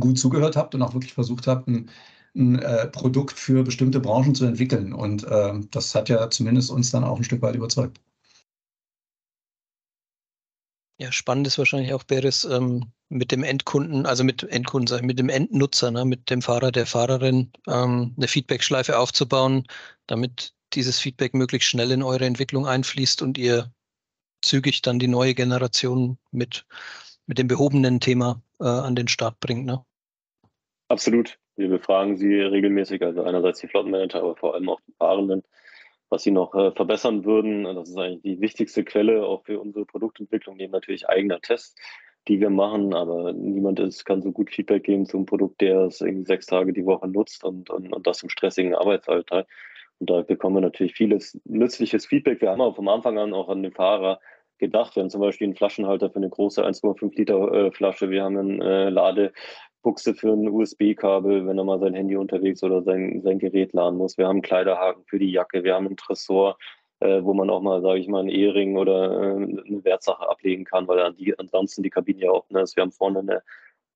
[0.00, 1.90] gut zugehört habt und auch wirklich versucht habt, ein,
[2.34, 4.92] ein äh, Produkt für bestimmte Branchen zu entwickeln.
[4.92, 8.00] Und äh, das hat ja zumindest uns dann auch ein Stück weit überzeugt.
[10.98, 15.06] Ja, spannend ist wahrscheinlich auch, Beres, ähm, mit dem Endkunden, also mit Endkunden, sag ich,
[15.06, 19.66] mit dem Endnutzer, ne, mit dem Fahrer, der Fahrerin, ähm, eine Feedback-Schleife aufzubauen,
[20.06, 23.72] damit dieses Feedback möglichst schnell in eure Entwicklung einfließt und ihr
[24.42, 26.66] zügig dann die neue Generation mit,
[27.26, 29.66] mit dem behobenen Thema äh, an den Start bringt.
[29.66, 29.84] Ne?
[30.88, 31.38] Absolut.
[31.56, 35.42] Wir befragen sie regelmäßig, also einerseits die Flottenmanager, aber vor allem auch die Fahrenden
[36.14, 37.64] was sie noch äh, verbessern würden.
[37.64, 41.74] Das ist eigentlich die wichtigste Quelle auch für unsere Produktentwicklung, neben natürlich eigener Tests,
[42.28, 42.94] die wir machen.
[42.94, 46.72] Aber niemand ist, kann so gut Feedback geben zum Produkt, der es irgendwie sechs Tage
[46.72, 49.48] die Woche nutzt und, und, und das im stressigen Arbeitsalltag.
[49.98, 52.40] Und da bekommen wir natürlich vieles nützliches Feedback.
[52.40, 54.20] Wir haben auch vom Anfang an auch an den Fahrer
[54.58, 54.94] gedacht.
[54.94, 58.08] Wir haben zum Beispiel einen Flaschenhalter für eine große 1,5 Liter äh, Flasche.
[58.10, 59.32] Wir haben einen äh, Lade,
[59.84, 63.98] Buchse für ein USB-Kabel, wenn er mal sein Handy unterwegs oder sein, sein Gerät laden
[63.98, 64.18] muss.
[64.18, 66.56] Wir haben Kleiderhaken für die Jacke, wir haben einen Tresor
[67.04, 70.64] äh, wo man auch mal, sage ich mal, einen Ehering oder äh, eine Wertsache ablegen
[70.64, 73.42] kann, weil dann die, ansonsten die Kabine ja ne, also wir haben vorne eine,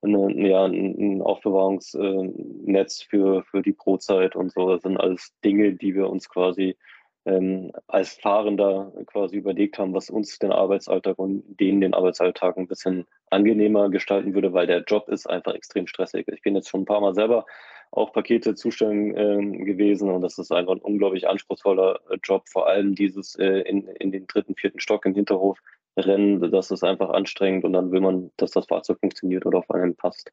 [0.03, 4.71] eine, ja, ein Aufbewahrungsnetz für, für die Prozeit und so.
[4.71, 6.77] Das sind alles Dinge, die wir uns quasi
[7.25, 12.69] ähm, als Fahrender quasi überlegt haben, was uns den Arbeitsalltag und denen den Arbeitsalltag ein
[12.69, 16.27] bisschen angenehmer gestalten würde, weil der Job ist einfach extrem stressig.
[16.29, 17.45] Ich bin jetzt schon ein paar Mal selber
[17.91, 22.67] auf Pakete zustellen äh, gewesen und das ist einfach ein unglaublich anspruchsvoller äh, Job, vor
[22.67, 25.59] allem dieses äh, in, in den dritten, vierten Stock im Hinterhof
[25.97, 29.71] rennen, das ist einfach anstrengend und dann will man, dass das Fahrzeug funktioniert oder auf
[29.71, 30.33] einen passt.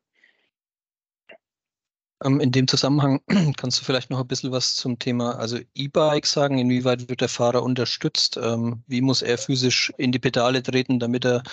[2.25, 3.21] Ähm, in dem Zusammenhang
[3.57, 6.57] kannst du vielleicht noch ein bisschen was zum Thema also E-Bike sagen.
[6.57, 8.37] Inwieweit wird der Fahrer unterstützt?
[8.41, 11.43] Ähm, wie muss er physisch in die Pedale treten, damit er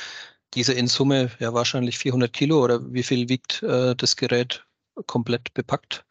[0.55, 4.65] diese in Summe ja wahrscheinlich 400 Kilo oder wie viel wiegt äh, das Gerät
[5.07, 6.05] komplett bepackt?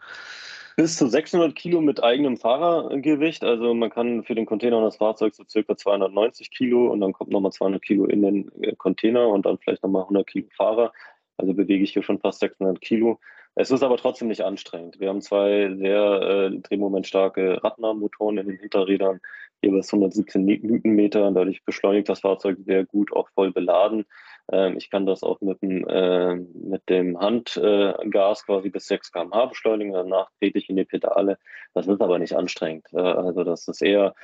[0.78, 3.44] Bis zu 600 Kilo mit eigenem Fahrergewicht.
[3.44, 7.14] Also man kann für den Container und das Fahrzeug so circa 290 Kilo und dann
[7.14, 10.92] kommt nochmal 200 Kilo in den äh, Container und dann vielleicht nochmal 100 Kilo Fahrer.
[11.38, 13.20] Also bewege ich hier schon fast 600 Kilo.
[13.56, 15.00] Es ist aber trotzdem nicht anstrengend.
[15.00, 19.20] Wir haben zwei sehr äh, drehmomentstarke Radnahmotoren in den Hinterrädern,
[19.62, 21.30] jeweils 117 Newtonmeter.
[21.32, 24.06] Dadurch beschleunigt das Fahrzeug sehr gut, auch voll beladen.
[24.52, 29.12] Ähm, ich kann das auch mit dem, äh, mit dem Handgas äh, quasi bis 6
[29.12, 29.94] km/h beschleunigen.
[29.94, 31.38] Danach trete ich in die Pedale.
[31.74, 32.88] Das ist aber nicht anstrengend.
[32.94, 34.16] Äh, also das ist eher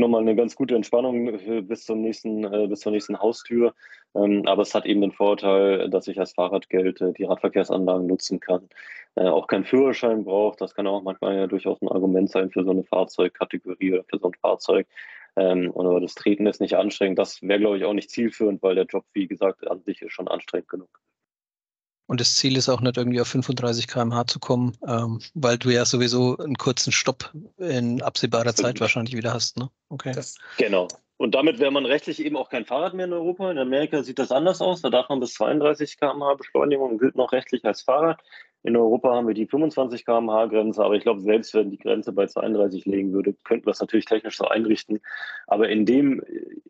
[0.00, 3.74] nochmal eine ganz gute Entspannung bis zum nächsten, äh, bis zur nächsten Haustür.
[4.14, 8.40] Ähm, aber es hat eben den Vorteil, dass ich als Fahrrad gelte, die Radverkehrsanlagen nutzen
[8.40, 8.68] kann,
[9.16, 10.60] äh, auch keinen Führerschein braucht.
[10.60, 14.18] Das kann auch manchmal ja durchaus ein Argument sein für so eine Fahrzeugkategorie oder für
[14.18, 14.86] so ein Fahrzeug.
[15.36, 17.18] Ähm, aber das Treten ist nicht anstrengend.
[17.18, 20.12] Das wäre, glaube ich, auch nicht zielführend, weil der Job, wie gesagt, an sich ist
[20.12, 21.00] schon anstrengend genug.
[22.12, 25.70] Und das Ziel ist auch nicht irgendwie auf 35 km/h zu kommen, ähm, weil du
[25.70, 29.56] ja sowieso einen kurzen Stopp in absehbarer Zeit wahrscheinlich wieder hast.
[29.56, 29.70] Ne?
[29.88, 30.12] Okay.
[30.14, 30.88] Das, genau.
[31.16, 33.50] Und damit wäre man rechtlich eben auch kein Fahrrad mehr in Europa.
[33.50, 34.82] In Amerika sieht das anders aus.
[34.82, 38.20] Da darf man bis 32 km/h Beschleunigung und gilt noch rechtlich als Fahrrad.
[38.64, 42.12] In Europa haben wir die 25 km/h Grenze, aber ich glaube, selbst wenn die Grenze
[42.12, 45.00] bei 32 liegen würde, könnten wir es natürlich technisch so einrichten.
[45.48, 46.22] Aber in dem,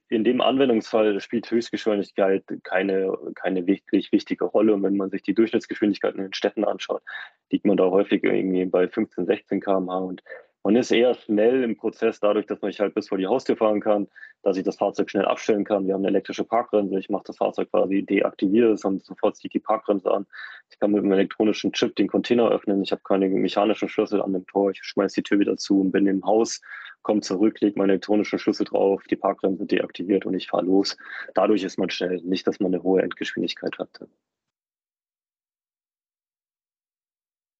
[0.08, 4.72] in dem Anwendungsfall spielt Höchstgeschwindigkeit keine, keine wirklich wichtige Rolle.
[4.72, 7.02] Und wenn man sich die Durchschnittsgeschwindigkeit in den Städten anschaut,
[7.50, 9.98] liegt man da häufig irgendwie bei 15, 16 km/h.
[9.98, 10.22] Und
[10.64, 13.56] man ist eher schnell im Prozess dadurch, dass man sich halt bis vor die Haustür
[13.56, 14.08] fahren kann,
[14.42, 15.86] dass ich das Fahrzeug schnell abstellen kann.
[15.86, 16.98] Wir haben eine elektrische Parkbremse.
[16.98, 20.26] Ich mache das Fahrzeug quasi deaktiviere es und sofort zieht die Parkbremse an.
[20.70, 22.82] Ich kann mit einem elektronischen Chip den Container öffnen.
[22.82, 24.70] Ich habe keine mechanischen Schlüssel an dem Tor.
[24.70, 26.60] Ich schmeiße die Tür wieder zu und bin im Haus,
[27.02, 30.96] komme zurück, lege meinen elektronischen Schlüssel drauf, die Parkbremse deaktiviert und ich fahre los.
[31.34, 32.20] Dadurch ist man schnell.
[32.22, 34.06] Nicht, dass man eine hohe Endgeschwindigkeit hat.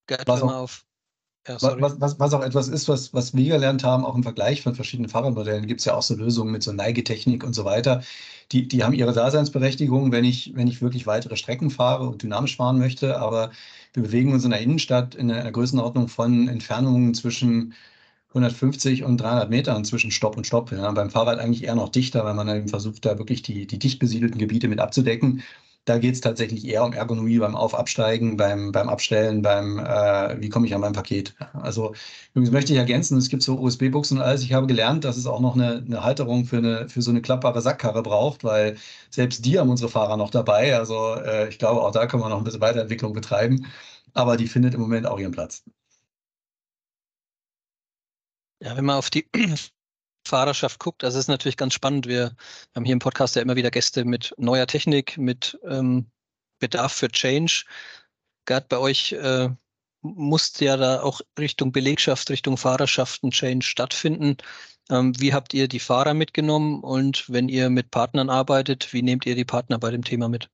[0.07, 0.85] Gerd, was, auch, auf,
[1.47, 4.61] ja, was, was, was, auch etwas ist, was, was wir gelernt haben, auch im Vergleich
[4.61, 8.01] von verschiedenen Fahrradmodellen, gibt es ja auch so Lösungen mit so Neigetechnik und so weiter.
[8.51, 12.55] Die, die haben ihre Daseinsberechtigung, wenn ich, wenn ich wirklich weitere Strecken fahre und dynamisch
[12.57, 13.19] fahren möchte.
[13.19, 13.51] Aber
[13.93, 17.73] wir bewegen uns in der Innenstadt in einer Größenordnung von Entfernungen zwischen
[18.29, 20.71] 150 und 300 Metern zwischen Stopp und Stopp.
[20.71, 23.79] Ja, beim Fahrrad eigentlich eher noch dichter, weil man dann versucht, da wirklich die, die
[23.79, 25.43] dicht besiedelten Gebiete mit abzudecken.
[25.85, 30.47] Da geht es tatsächlich eher um Ergonomie beim Auf-Absteigen, beim, beim Abstellen, beim äh, wie
[30.47, 31.35] komme ich an mein Paket.
[31.53, 31.93] Also
[32.31, 34.43] übrigens möchte ich ergänzen, es gibt so USB-Buchsen und alles.
[34.43, 37.21] Ich habe gelernt, dass es auch noch eine, eine Halterung für, eine, für so eine
[37.21, 38.77] klappbare Sackkarre braucht, weil
[39.09, 40.75] selbst die haben unsere Fahrer noch dabei.
[40.77, 43.65] Also äh, ich glaube, auch da können wir noch ein bisschen Weiterentwicklung betreiben.
[44.13, 45.63] Aber die findet im Moment auch ihren Platz.
[48.59, 49.27] Ja, wenn man auf die
[50.25, 52.07] Fahrerschaft guckt, also es ist natürlich ganz spannend.
[52.07, 52.35] Wir
[52.75, 56.07] haben hier im Podcast ja immer wieder Gäste mit neuer Technik, mit ähm,
[56.59, 57.65] Bedarf für Change.
[58.45, 59.49] Gerade bei euch äh,
[60.01, 64.37] musste ja da auch Richtung Belegschaft, Richtung Fahrerschaft ein Change stattfinden.
[64.89, 69.25] Ähm, wie habt ihr die Fahrer mitgenommen und wenn ihr mit Partnern arbeitet, wie nehmt
[69.25, 70.49] ihr die Partner bei dem Thema mit?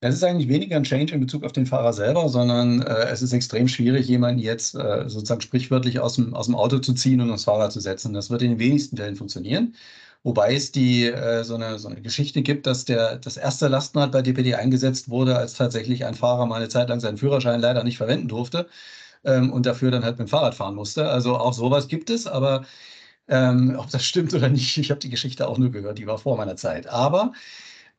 [0.00, 3.20] Es ist eigentlich weniger ein Change in Bezug auf den Fahrer selber, sondern äh, es
[3.20, 7.20] ist extrem schwierig, jemanden jetzt äh, sozusagen sprichwörtlich aus dem, aus dem Auto zu ziehen
[7.20, 8.12] und ins Fahrrad zu setzen.
[8.14, 9.74] Das wird in den wenigsten Fällen funktionieren.
[10.22, 14.12] Wobei es die, äh, so, eine, so eine Geschichte gibt, dass der, das erste Lastenrad
[14.12, 17.82] bei DPD eingesetzt wurde, als tatsächlich ein Fahrer mal eine Zeit lang seinen Führerschein leider
[17.82, 18.68] nicht verwenden durfte
[19.24, 21.08] ähm, und dafür dann halt mit dem Fahrrad fahren musste.
[21.08, 22.64] Also auch sowas gibt es, aber
[23.28, 26.18] ähm, ob das stimmt oder nicht, ich habe die Geschichte auch nur gehört, die war
[26.18, 26.88] vor meiner Zeit.
[26.88, 27.32] Aber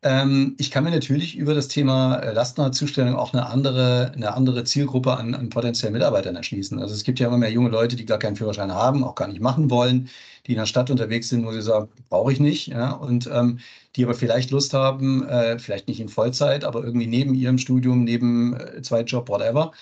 [0.01, 4.63] ähm, ich kann mir natürlich über das Thema äh, Lastenradzustellung auch eine andere, eine andere
[4.63, 6.79] Zielgruppe an, an potenziellen Mitarbeitern erschließen.
[6.79, 9.27] Also es gibt ja immer mehr junge Leute, die gar keinen Führerschein haben, auch gar
[9.27, 10.09] nicht machen wollen,
[10.47, 13.59] die in der Stadt unterwegs sind, wo sie sagen, brauche ich nicht, ja, und ähm,
[13.95, 18.03] die aber vielleicht Lust haben, äh, vielleicht nicht in Vollzeit, aber irgendwie neben ihrem Studium,
[18.05, 19.73] neben äh, Zweitjob, whatever,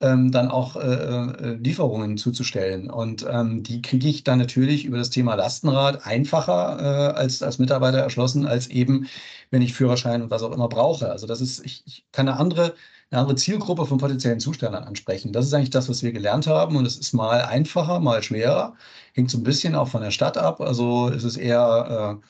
[0.00, 2.90] ähm, dann auch äh, äh, Lieferungen zuzustellen.
[2.90, 7.58] Und ähm, die kriege ich dann natürlich über das Thema Lastenrad einfacher äh, als, als
[7.58, 9.08] Mitarbeiter erschlossen, als eben,
[9.50, 11.10] wenn ich Führerschein und was auch immer brauche.
[11.10, 12.74] Also das ist, ich, ich kann eine andere,
[13.10, 15.32] eine andere Zielgruppe von potenziellen Zustellern ansprechen.
[15.32, 16.76] Das ist eigentlich das, was wir gelernt haben.
[16.76, 18.74] Und es ist mal einfacher, mal schwerer.
[19.14, 20.60] Hängt so ein bisschen auch von der Stadt ab.
[20.60, 22.26] Also es ist eher äh,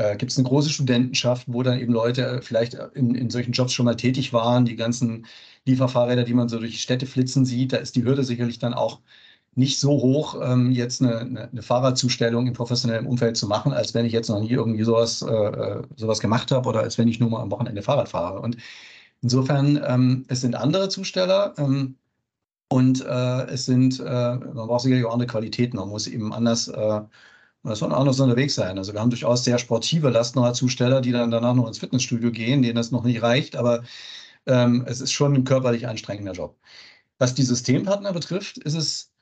[0.00, 3.72] äh, gibt es eine große Studentenschaft, wo dann eben Leute vielleicht in, in solchen Jobs
[3.72, 5.26] schon mal tätig waren, die ganzen
[5.66, 9.00] Lieferfahrräder, die man so durch Städte flitzen sieht, da ist die Hürde sicherlich dann auch
[9.54, 13.94] nicht so hoch, ähm, jetzt eine, eine, eine, Fahrradzustellung im professionellen Umfeld zu machen, als
[13.94, 17.08] wenn ich jetzt noch nie irgendwie sowas, äh, äh, sowas gemacht habe oder als wenn
[17.08, 18.40] ich nur mal am Wochenende Fahrrad fahre.
[18.40, 18.56] Und
[19.22, 21.96] insofern, ähm, es sind andere Zusteller ähm,
[22.68, 24.04] und äh, es sind, äh,
[24.36, 25.76] man braucht sicherlich auch andere Qualitäten.
[25.76, 26.70] Man muss eben anders
[27.64, 28.78] äh, das soll auch noch so unterwegs sein.
[28.78, 32.76] Also wir haben durchaus sehr sportive Lastenradzusteller, die dann danach noch ins Fitnessstudio gehen, denen
[32.76, 33.84] das noch nicht reicht, aber
[34.46, 36.58] ähm, es ist schon ein körperlich anstrengender Job.
[37.18, 39.12] Was die Systempartner betrifft, ist es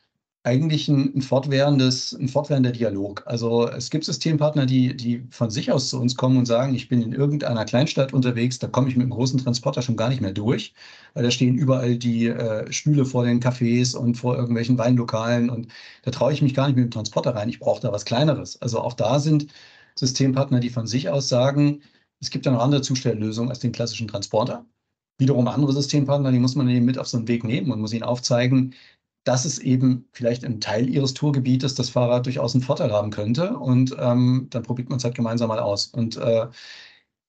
[0.44, 3.22] eigentlich ein, ein, fortwährendes, ein fortwährender Dialog.
[3.26, 6.88] Also es gibt Systempartner, die, die von sich aus zu uns kommen und sagen, ich
[6.88, 10.20] bin in irgendeiner Kleinstadt unterwegs, da komme ich mit einem großen Transporter schon gar nicht
[10.22, 10.74] mehr durch,
[11.14, 15.68] weil da stehen überall die äh, Stühle vor den Cafés und vor irgendwelchen Weinlokalen und
[16.02, 18.60] da traue ich mich gar nicht mit dem Transporter rein, ich brauche da was Kleineres.
[18.62, 19.48] Also auch da sind
[19.96, 21.82] Systempartner, die von sich aus sagen,
[22.20, 24.64] es gibt ja noch andere Zustelllösungen als den klassischen Transporter.
[25.18, 27.92] Wiederum andere Systempartner, die muss man eben mit auf so einen Weg nehmen und muss
[27.92, 28.74] ihnen aufzeigen,
[29.28, 33.58] dass es eben vielleicht ein Teil ihres Tourgebietes das Fahrrad durchaus einen Vorteil haben könnte.
[33.58, 35.88] Und ähm, dann probiert man es halt gemeinsam mal aus.
[35.88, 36.46] Und äh,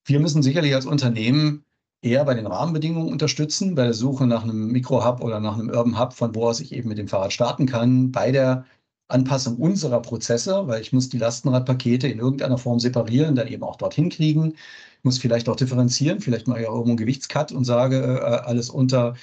[0.06, 1.66] wir müssen sicherlich als Unternehmen
[2.02, 6.00] eher bei den Rahmenbedingungen unterstützen, bei der Suche nach einem Mikro-Hub oder nach einem Urban
[6.00, 8.64] Hub, von wo aus ich eben mit dem Fahrrad starten kann, bei der
[9.10, 13.76] Anpassung unserer Prozesse, weil ich muss die Lastenradpakete in irgendeiner Form separieren, dann eben auch
[13.76, 14.54] dorthin kriegen.
[14.54, 18.48] Ich muss vielleicht auch differenzieren, vielleicht mache ich auch irgendwo einen Gewichtscut und sage, äh,
[18.48, 19.16] alles unter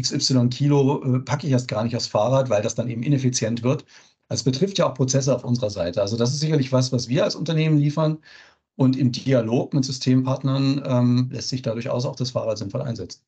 [0.00, 3.62] XY Kilo äh, packe ich erst gar nicht aufs Fahrrad, weil das dann eben ineffizient
[3.62, 3.84] wird.
[4.28, 6.00] Es betrifft ja auch Prozesse auf unserer Seite.
[6.00, 8.18] Also das ist sicherlich was, was wir als Unternehmen liefern.
[8.76, 13.22] Und im Dialog mit Systempartnern ähm, lässt sich da durchaus auch das Fahrrad sinnvoll einsetzen.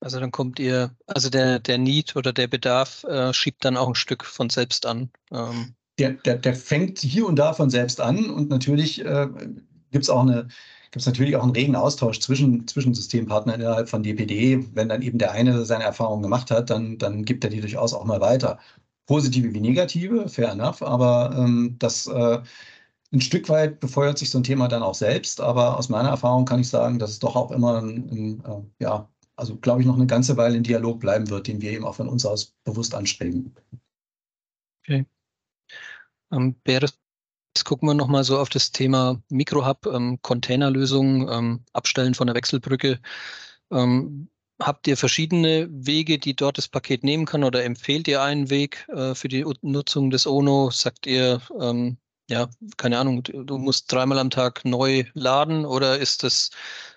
[0.00, 3.88] Also dann kommt ihr, also der, der Need oder der Bedarf äh, schiebt dann auch
[3.88, 5.10] ein Stück von selbst an.
[5.30, 5.74] Ähm.
[5.98, 9.28] Der, der, der fängt hier und da von selbst an und natürlich äh,
[9.90, 10.48] gibt es auch eine,
[10.96, 14.66] gibt es natürlich auch einen regen Austausch zwischen, zwischen Systempartnern innerhalb von DPD.
[14.72, 17.92] Wenn dann eben der eine seine Erfahrungen gemacht hat, dann, dann gibt er die durchaus
[17.92, 18.58] auch mal weiter.
[19.04, 22.38] Positive wie negative, fair enough, aber ähm, das äh,
[23.12, 25.38] ein Stück weit befeuert sich so ein Thema dann auch selbst.
[25.42, 28.84] Aber aus meiner Erfahrung kann ich sagen, dass es doch auch immer ein, ein äh,
[28.84, 31.84] ja, also glaube ich, noch eine ganze Weile in Dialog bleiben wird, den wir eben
[31.84, 33.54] auch von uns aus bewusst anstreben.
[34.82, 35.04] Okay.
[36.32, 36.98] Ähm, Beres,
[37.56, 42.36] Jetzt gucken wir nochmal so auf das Thema Mikrohub, ähm, Containerlösungen, ähm, Abstellen von der
[42.36, 43.00] Wechselbrücke.
[43.70, 44.28] Ähm,
[44.60, 48.86] habt ihr verschiedene Wege, die dort das Paket nehmen kann oder empfehlt ihr einen Weg
[48.90, 50.70] äh, für die Nutzung des ONO?
[50.70, 51.96] Sagt ihr, ähm,
[52.28, 56.50] ja, keine Ahnung, du musst dreimal am Tag neu laden oder ist das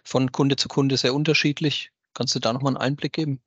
[0.04, 1.92] von Kunde zu Kunde sehr unterschiedlich?
[2.14, 3.42] Kannst du da nochmal einen Einblick geben?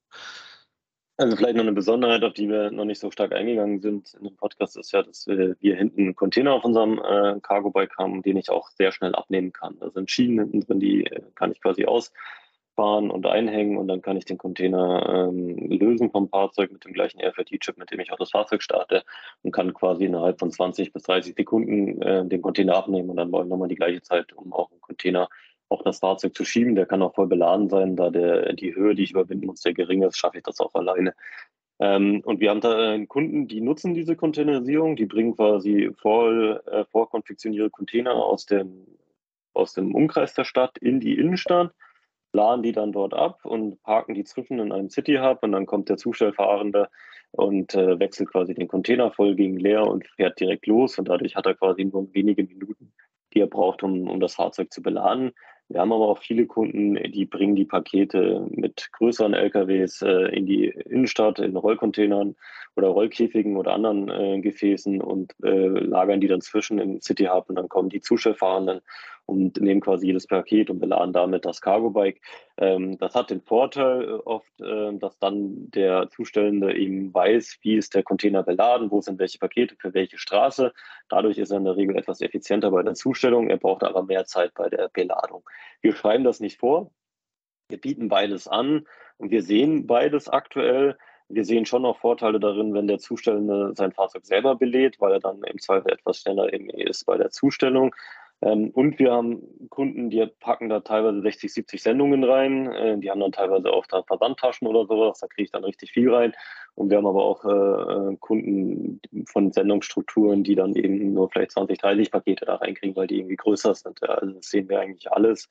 [1.22, 4.24] Also vielleicht noch eine Besonderheit, auf die wir noch nicht so stark eingegangen sind in
[4.24, 8.22] dem Podcast, ist ja, dass wir hier hinten einen Container auf unserem äh, Cargo-Bike haben,
[8.22, 9.76] den ich auch sehr schnell abnehmen kann.
[9.78, 14.02] Da sind Schienen hinten drin, die äh, kann ich quasi ausfahren und einhängen und dann
[14.02, 18.12] kann ich den Container ähm, lösen vom Fahrzeug mit dem gleichen RFID-Chip, mit dem ich
[18.12, 19.04] auch das Fahrzeug starte
[19.42, 23.30] und kann quasi innerhalb von 20 bis 30 Sekunden äh, den Container abnehmen und dann
[23.30, 25.28] brauche ich nochmal die gleiche Zeit, um auch einen Container
[25.72, 26.74] auch das Fahrzeug zu schieben.
[26.74, 29.74] Der kann auch voll beladen sein, da der, die Höhe, die ich überwinden muss, sehr
[29.74, 31.14] gering ist, schaffe ich das auch alleine.
[31.80, 36.62] Ähm, und wir haben da äh, Kunden, die nutzen diese Containerisierung, die bringen quasi voll
[36.66, 38.86] äh, vorkonfektionierte Container aus dem,
[39.52, 41.72] aus dem Umkreis der Stadt in die Innenstadt,
[42.32, 45.66] laden die dann dort ab und parken die zwischen in einem City Hub und dann
[45.66, 46.88] kommt der Zustellfahrende
[47.32, 51.34] und äh, wechselt quasi den Container voll gegen leer und fährt direkt los und dadurch
[51.34, 52.92] hat er quasi nur wenige Minuten,
[53.34, 55.32] die er braucht, um, um das Fahrzeug zu beladen.
[55.68, 60.44] Wir haben aber auch viele Kunden, die bringen die Pakete mit größeren LKWs äh, in
[60.44, 62.36] die Innenstadt, in Rollcontainern
[62.76, 67.48] oder Rollkäfigen oder anderen äh, Gefäßen und äh, lagern die dann zwischen im City Hub
[67.48, 68.80] und dann kommen die Zustellfahrenden
[69.26, 72.20] und nehmen quasi jedes Paket und beladen damit das Cargo Bike.
[72.58, 77.76] Ähm, das hat den Vorteil äh, oft, äh, dass dann der Zustellende eben weiß, wie
[77.76, 80.72] ist der Container beladen, wo sind welche Pakete für welche Straße.
[81.08, 83.48] Dadurch ist er in der Regel etwas effizienter bei der Zustellung.
[83.48, 85.44] Er braucht aber mehr Zeit bei der Beladung.
[85.80, 86.90] Wir schreiben das nicht vor.
[87.68, 90.98] Wir bieten beides an und wir sehen beides aktuell.
[91.28, 95.20] Wir sehen schon noch Vorteile darin, wenn der Zustellende sein Fahrzeug selber belädt, weil er
[95.20, 97.94] dann im Zweifel etwas schneller ist bei der Zustellung.
[98.42, 102.70] Ähm, und wir haben Kunden, die packen da teilweise 60, 70 Sendungen rein.
[102.72, 105.20] Äh, die haben dann teilweise auch da Versandtaschen oder sowas.
[105.20, 106.32] Da kriege ich dann richtig viel rein.
[106.74, 111.52] Und wir haben aber auch äh, äh Kunden von Sendungsstrukturen, die dann eben nur vielleicht
[111.52, 114.02] 20, 30 Pakete da reinkriegen, weil die irgendwie größer sind.
[114.08, 115.48] Also das sehen wir eigentlich alles.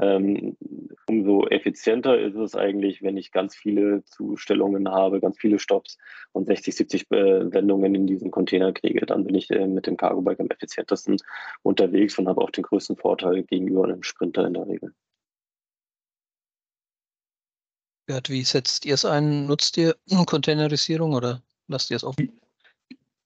[0.00, 0.56] Ähm,
[1.06, 5.98] umso effizienter ist es eigentlich, wenn ich ganz viele Zustellungen habe, ganz viele Stops
[6.32, 9.04] und 60, 70 äh, Sendungen in diesen Container kriege.
[9.04, 11.18] Dann bin ich äh, mit dem Cargo Bike am effizientesten
[11.62, 14.94] unterwegs und habe auch den größten Vorteil gegenüber einem Sprinter in der Regel.
[18.06, 19.46] Gerd, wie setzt ihr es ein?
[19.46, 22.40] Nutzt ihr Containerisierung oder lasst ihr es offen?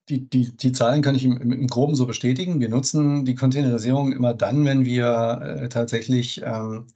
[0.09, 2.61] Die, die, die Zahlen kann ich im, im, Groben so bestätigen.
[2.61, 6.87] Wir nutzen die Containerisierung immer dann, wenn wir äh, tatsächlich, ähm,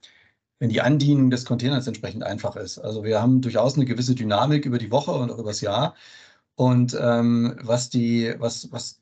[0.59, 2.77] wenn die Andienung des Containers entsprechend einfach ist.
[2.77, 5.95] Also wir haben durchaus eine gewisse Dynamik über die Woche und auch übers Jahr.
[6.55, 9.01] Und ähm, was die, was, was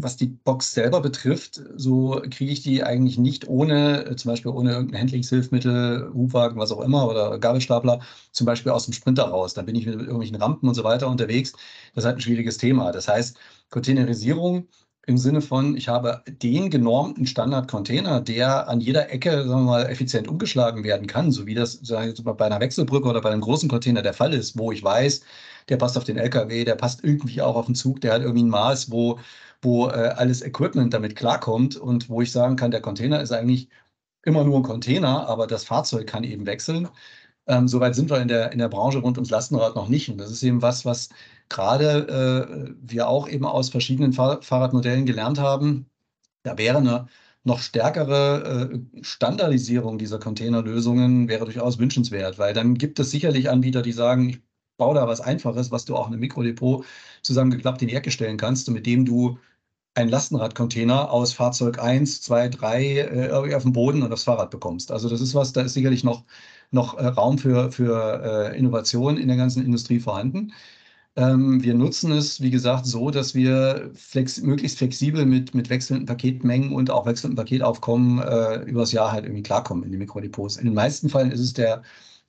[0.00, 4.52] was die Box selber betrifft, so kriege ich die eigentlich nicht ohne, äh, zum Beispiel
[4.52, 9.54] ohne irgendein Handlingshilfsmittel, Hubwagen, was auch immer, oder Gabelstapler, zum Beispiel aus dem Sprinter raus.
[9.54, 11.52] Dann bin ich mit irgendwelchen Rampen und so weiter unterwegs.
[11.94, 12.92] Das ist halt ein schwieriges Thema.
[12.92, 13.36] Das heißt,
[13.70, 14.68] Containerisierung
[15.06, 19.86] im Sinne von, ich habe den genormten Standard-Container, der an jeder Ecke, sagen wir mal,
[19.86, 23.40] effizient umgeschlagen werden kann, so wie das sagen wir, bei einer Wechselbrücke oder bei einem
[23.40, 25.22] großen Container der Fall ist, wo ich weiß,
[25.70, 28.44] der passt auf den LKW, der passt irgendwie auch auf den Zug, der hat irgendwie
[28.44, 29.18] ein Maß, wo
[29.62, 33.68] wo äh, alles Equipment damit klarkommt und wo ich sagen kann, der Container ist eigentlich
[34.24, 36.88] immer nur ein Container, aber das Fahrzeug kann eben wechseln.
[37.46, 40.08] Ähm, Soweit sind wir in der, in der Branche rund ums Lastenrad noch nicht.
[40.10, 41.08] Und das ist eben was, was
[41.48, 45.86] gerade äh, wir auch eben aus verschiedenen Fahr Fahrradmodellen gelernt haben.
[46.42, 47.08] Da wäre eine
[47.44, 53.82] noch stärkere äh, Standardisierung dieser Containerlösungen wäre durchaus wünschenswert, weil dann gibt es sicherlich Anbieter,
[53.82, 54.42] die sagen, ich
[54.78, 56.86] baue da was Einfaches, was du auch in einem Mikrodepot
[57.22, 59.38] zusammengeklappt in die Ecke stellen kannst und mit dem du
[59.94, 64.92] einen Lastenradcontainer aus Fahrzeug 1, 2, 3 äh, auf dem Boden und aufs Fahrrad bekommst.
[64.92, 66.24] Also das ist was, da ist sicherlich noch,
[66.70, 70.52] noch äh, Raum für, für äh, Innovation in der ganzen Industrie vorhanden.
[71.16, 76.06] Ähm, wir nutzen es, wie gesagt, so, dass wir flex möglichst flexibel mit, mit wechselnden
[76.06, 80.56] Paketmengen und auch wechselnden Paketaufkommen äh, übers Jahr halt irgendwie klarkommen in die Mikrodepots.
[80.58, 81.82] In den meisten Fällen ist es der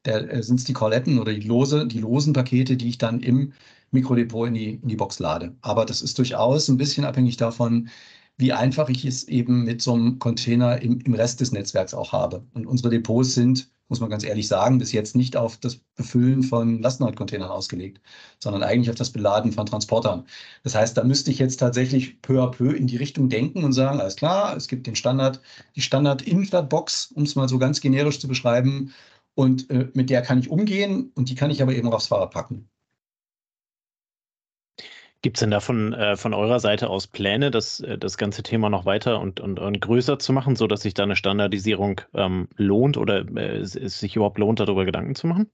[0.04, 3.54] äh, sind es die Korletten oder die lose, die losen Pakete, die ich dann im
[3.92, 5.56] Mikrodepot in die, in die Box lade.
[5.62, 7.90] Aber das ist durchaus ein bisschen abhängig davon,
[8.38, 12.14] wie einfach ich es eben mit so einem Container im, im Rest des Netzwerks auch
[12.14, 12.46] habe.
[12.54, 16.44] Und unsere Depots sind, muss man ganz ehrlich sagen, bis jetzt nicht auf das Befüllen
[16.44, 18.00] von Lastenradcontainern ausgelegt,
[18.40, 20.26] sondern eigentlich auf das Beladen von Transportern.
[20.64, 23.74] Das heißt, da müsste ich jetzt tatsächlich peu à peu in die Richtung denken und
[23.74, 25.42] sagen, alles klar, es gibt den Standard,
[25.76, 28.94] die Standard-Innenstadtbox, um es mal so ganz generisch zu beschreiben,
[29.40, 32.08] und äh, mit der kann ich umgehen und die kann ich aber eben auch aufs
[32.08, 32.70] Fahrrad packen.
[35.22, 38.70] Gibt es denn davon äh, von eurer Seite aus Pläne, das, äh, das ganze Thema
[38.70, 42.98] noch weiter und, und, und größer zu machen, sodass sich da eine Standardisierung ähm, lohnt
[42.98, 45.50] oder äh, es, es, sich überhaupt lohnt, darüber Gedanken zu machen?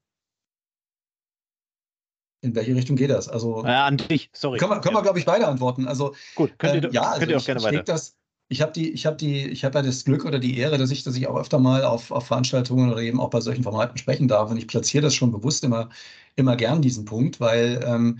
[2.41, 3.29] In welche Richtung geht das?
[3.29, 4.57] Also, äh, an dich, sorry.
[4.57, 4.99] Können wir, können ja.
[4.99, 5.87] wir glaube ich, beide antworten.
[5.87, 7.83] Also, Gut, könnt ihr, ähm, ja, könnt ihr also auch gerne weiter.
[7.83, 10.77] Das, ich habe die, ich habe die, ich habe ja das Glück oder die Ehre,
[10.77, 13.63] dass ich, dass ich auch öfter mal auf, auf Veranstaltungen oder eben auch bei solchen
[13.63, 14.51] Formaten sprechen darf.
[14.51, 15.89] Und ich platziere das schon bewusst immer,
[16.35, 18.19] immer gern diesen Punkt, weil ähm,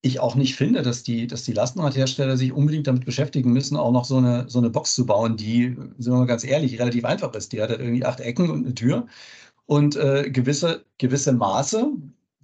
[0.00, 3.92] ich auch nicht finde, dass die, dass die Lastenradhersteller sich unbedingt damit beschäftigen müssen, auch
[3.92, 7.04] noch so eine, so eine Box zu bauen, die, sind wir mal ganz ehrlich, relativ
[7.04, 7.52] einfach ist.
[7.52, 9.06] Die hat halt irgendwie acht Ecken und eine Tür
[9.66, 11.92] und äh, gewisse, gewisse Maße,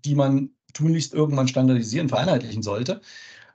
[0.05, 3.01] die man tunlichst irgendwann standardisieren, vereinheitlichen sollte.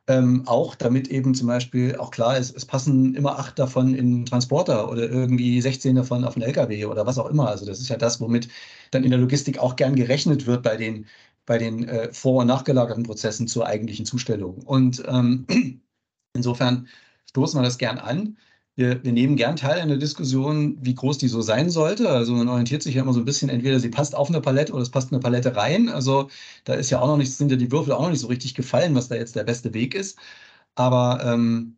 [0.10, 4.26] Ähm, auch damit eben zum Beispiel auch klar ist, es passen immer acht davon in
[4.26, 7.48] Transporter oder irgendwie 16 davon auf einen LKW oder was auch immer.
[7.48, 8.50] Also das ist ja das, womit
[8.90, 11.06] dann in der Logistik auch gern gerechnet wird bei den,
[11.46, 14.64] bei den äh, vor- und nachgelagerten Prozessen zur eigentlichen Zustellung.
[14.66, 15.46] Und ähm,
[16.34, 16.88] insofern
[17.30, 18.38] stoßen wir das gern an
[18.80, 22.10] wir, wir, nehmen gern teil an der Diskussion, wie groß die so sein sollte.
[22.10, 24.72] Also man orientiert sich ja immer so ein bisschen, entweder sie passt auf eine Palette
[24.72, 25.90] oder es passt eine Palette rein.
[25.90, 26.30] Also
[26.64, 28.56] da ist ja auch noch nicht, sind ja die Würfel auch noch nicht so richtig
[28.56, 30.18] gefallen, was da jetzt der beste Weg ist.
[30.76, 31.78] Aber ähm,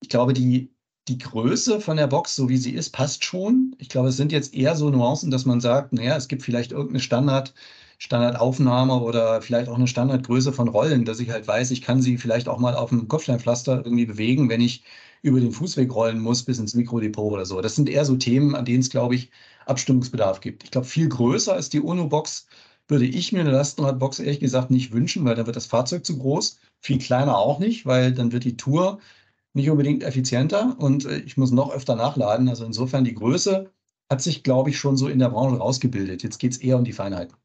[0.00, 0.70] ich glaube, die,
[1.08, 3.76] die Größe von der Box, so wie sie ist, passt schon.
[3.78, 6.72] Ich glaube, es sind jetzt eher so Nuancen, dass man sagt, naja, es gibt vielleicht
[6.72, 7.54] irgendeine Standard,
[7.98, 12.16] Standardaufnahme oder vielleicht auch eine Standardgröße von Rollen, dass ich halt weiß, ich kann sie
[12.16, 14.84] vielleicht auch mal auf dem Kopfsteinpflaster irgendwie bewegen, wenn ich
[15.22, 17.60] über den Fußweg rollen muss bis ins Mikrodepot oder so.
[17.60, 19.30] Das sind eher so Themen, an denen es, glaube ich,
[19.66, 20.64] Abstimmungsbedarf gibt.
[20.64, 22.46] Ich glaube, viel größer als die UNO-Box
[22.88, 26.18] würde ich mir eine Lastenradbox ehrlich gesagt nicht wünschen, weil dann wird das Fahrzeug zu
[26.18, 26.58] groß.
[26.80, 28.98] Viel kleiner auch nicht, weil dann wird die Tour
[29.52, 32.48] nicht unbedingt effizienter und äh, ich muss noch öfter nachladen.
[32.48, 33.70] Also insofern die Größe
[34.10, 36.22] hat sich, glaube ich, schon so in der Branche rausgebildet.
[36.22, 37.36] Jetzt geht es eher um die Feinheiten.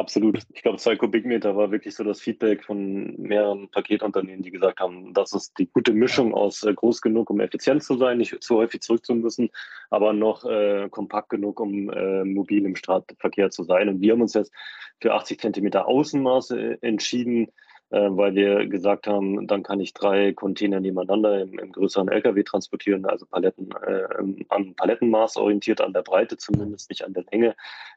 [0.00, 0.38] Absolut.
[0.54, 5.12] Ich glaube, zwei Kubikmeter war wirklich so das Feedback von mehreren Paketunternehmen, die gesagt haben,
[5.12, 8.56] das ist die gute Mischung aus äh, groß genug, um effizient zu sein, nicht zu
[8.56, 9.50] häufig zurück zu müssen,
[9.90, 13.90] aber noch äh, kompakt genug, um äh, mobil im Straßenverkehr zu sein.
[13.90, 14.54] Und wir haben uns jetzt
[15.02, 17.50] für 80 Zentimeter Außenmaße entschieden, äh,
[17.98, 23.04] weil wir gesagt haben, dann kann ich drei Container nebeneinander im, im größeren LKW transportieren,
[23.04, 27.56] also Paletten äh, an Palettenmaß orientiert, an der Breite zumindest, nicht an der Länge.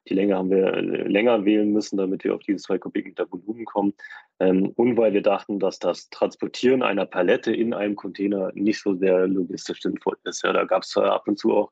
[0.10, 3.66] Die Länge haben wir äh, länger wählen müssen, damit wir auf diese zwei Kubikmeter Volumen
[3.66, 3.94] kommen.
[4.40, 8.96] Ähm, und weil wir dachten, dass das Transportieren einer Palette in einem Container nicht so
[8.96, 10.44] sehr logistisch sinnvoll ist.
[10.44, 11.72] Ja, da gab es ab und zu auch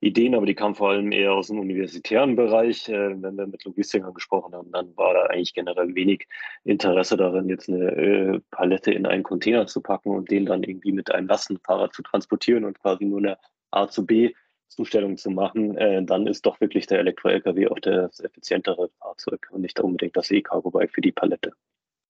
[0.00, 2.88] Ideen, aber die kamen vor allem eher aus dem universitären Bereich.
[2.88, 6.26] Äh, wenn wir mit Logistikern gesprochen haben, dann war da eigentlich generell wenig
[6.64, 10.92] Interesse darin, jetzt eine äh, Palette in einen Container zu packen und den dann irgendwie
[10.92, 13.38] mit einem Lastenfahrrad zu transportieren und quasi nur eine
[13.70, 14.32] A zu B
[14.68, 19.62] Zustellung zu machen, äh, dann ist doch wirklich der Elektro-LKW auch das effizientere Fahrzeug und
[19.62, 21.52] nicht unbedingt das E-Cargo-Bike für die Palette.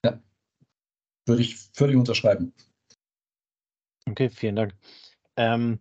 [0.05, 0.20] Ja,
[1.26, 2.53] würde ich völlig unterschreiben.
[4.09, 4.74] Okay, vielen Dank.
[5.36, 5.78] Ähm,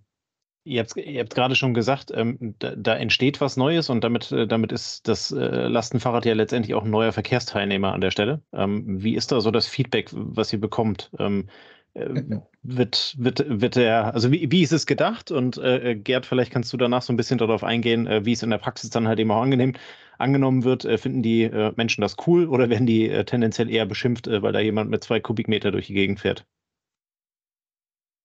[0.68, 4.32] Ihr habt, ihr habt gerade schon gesagt, ähm, da, da, entsteht was Neues und damit,
[4.32, 8.42] äh, damit ist das äh, Lastenfahrrad ja letztendlich auch ein neuer Verkehrsteilnehmer an der Stelle.
[8.54, 11.10] Ähm, wie ist da so das Feedback, was ihr bekommt?
[11.20, 11.48] Ähm,
[11.94, 15.32] äh, wird, wird, wird der, also wie, wie ist es gedacht?
[15.32, 18.44] Und äh, Gerd, vielleicht kannst du danach so ein bisschen darauf eingehen, äh, wie es
[18.44, 19.74] in der Praxis dann halt eben auch angenehm,
[20.18, 20.84] angenommen wird.
[20.84, 24.90] Äh, finden die Menschen das cool oder werden die tendenziell eher beschimpft, weil da jemand
[24.90, 26.46] mit zwei Kubikmeter durch die Gegend fährt?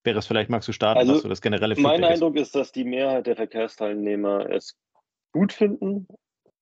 [0.05, 2.49] Wäre es vielleicht, magst du starten, also, was so das generelle Feedback Mein Eindruck ist.
[2.49, 4.77] ist, dass die Mehrheit der Verkehrsteilnehmer es
[5.33, 6.07] gut finden.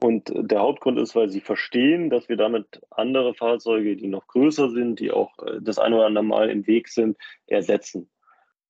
[0.02, 4.70] Und der Hauptgrund ist, weil sie verstehen, dass wir damit andere Fahrzeuge, die noch größer
[4.70, 8.08] sind, die auch äh, das eine oder andere Mal im Weg sind, ersetzen.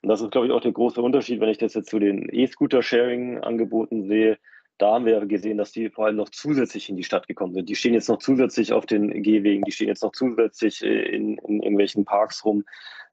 [0.02, 2.28] Und das ist, glaube ich, auch der große Unterschied, wenn ich das jetzt zu den
[2.32, 4.38] E-Scooter-Sharing-Angeboten sehe
[4.80, 7.68] da haben wir gesehen, dass die vor allem noch zusätzlich in die Stadt gekommen sind.
[7.68, 11.36] Die stehen jetzt noch zusätzlich auf den Gehwegen, die stehen jetzt noch zusätzlich äh, in,
[11.36, 12.64] in irgendwelchen Parks rum.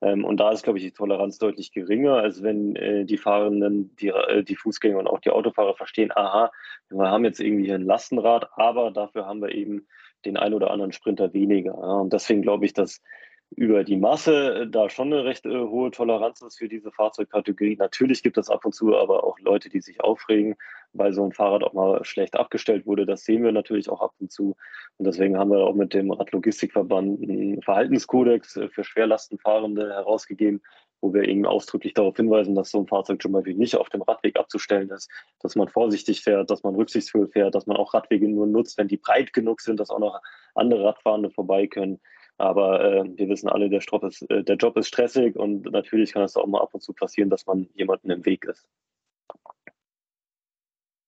[0.02, 3.94] Ähm, und da ist, glaube ich, die Toleranz deutlich geringer, als wenn äh, die Fahrenden,
[3.98, 6.52] die, äh, die Fußgänger und auch die Autofahrer verstehen, aha,
[6.90, 9.88] wir haben jetzt irgendwie ein Lastenrad, aber dafür haben wir eben
[10.24, 11.78] den ein oder anderen Sprinter weniger.
[11.78, 13.02] Und deswegen glaube ich, dass
[13.56, 17.78] über die Masse äh, da schon eine recht äh, hohe Toleranz ist für diese Fahrzeugkategorie.
[17.78, 20.56] Natürlich gibt es ab und zu aber auch Leute, die sich aufregen,
[20.94, 23.06] weil so ein Fahrrad auch mal schlecht abgestellt wurde.
[23.06, 24.56] Das sehen wir natürlich auch ab und zu.
[24.98, 30.62] Und deswegen haben wir auch mit dem Radlogistikverband einen Verhaltenskodex äh, für Schwerlastenfahrende herausgegeben,
[31.00, 34.02] wo wir eben ausdrücklich darauf hinweisen, dass so ein Fahrzeug zum Beispiel nicht auf dem
[34.02, 38.28] Radweg abzustellen ist, dass man vorsichtig fährt, dass man rücksichtsvoll fährt, dass man auch Radwege
[38.28, 40.20] nur nutzt, wenn die breit genug sind, dass auch noch
[40.56, 42.00] andere Radfahrende vorbei können.
[42.38, 46.24] Aber äh, wir wissen alle, der, ist, äh, der Job ist stressig und natürlich kann
[46.24, 48.68] es auch mal ab und zu passieren, dass man jemanden im Weg ist.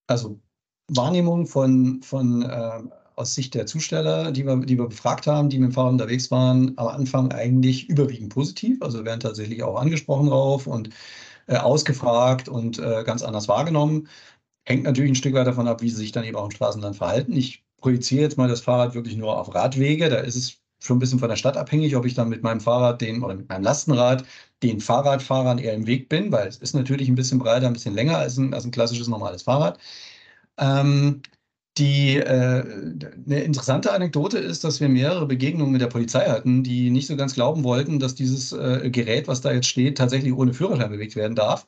[0.08, 0.40] Also
[0.88, 2.82] Wahrnehmung von, von äh,
[3.16, 6.32] aus Sicht der Zusteller, die wir, die wir befragt haben, die mit dem Fahrrad unterwegs
[6.32, 8.82] waren, am Anfang eigentlich überwiegend positiv.
[8.82, 10.90] Also werden tatsächlich auch angesprochen drauf und
[11.48, 14.08] äh, ausgefragt und äh, ganz anders wahrgenommen.
[14.66, 16.96] Hängt natürlich ein Stück weit davon ab, wie sie sich dann eben auch im Straßenland
[16.96, 17.34] verhalten.
[17.34, 20.10] Ich projiziere jetzt mal das Fahrrad wirklich nur auf Radwege.
[20.10, 22.62] Da ist es schon ein bisschen von der Stadt abhängig, ob ich dann mit meinem
[22.62, 24.26] Fahrrad den oder mit meinem Lastenrad
[24.64, 27.96] den Fahrradfahrern eher im Weg bin, weil es ist natürlich ein bisschen breiter, ein bisschen
[27.96, 29.80] länger als ein, als ein klassisches normales Fahrrad.
[30.58, 31.22] Ähm,
[31.78, 32.64] die, äh,
[33.26, 37.16] eine interessante Anekdote ist, dass wir mehrere Begegnungen mit der Polizei hatten, die nicht so
[37.16, 41.16] ganz glauben wollten, dass dieses äh, Gerät, was da jetzt steht, tatsächlich ohne Führerschein bewegt
[41.16, 41.66] werden darf.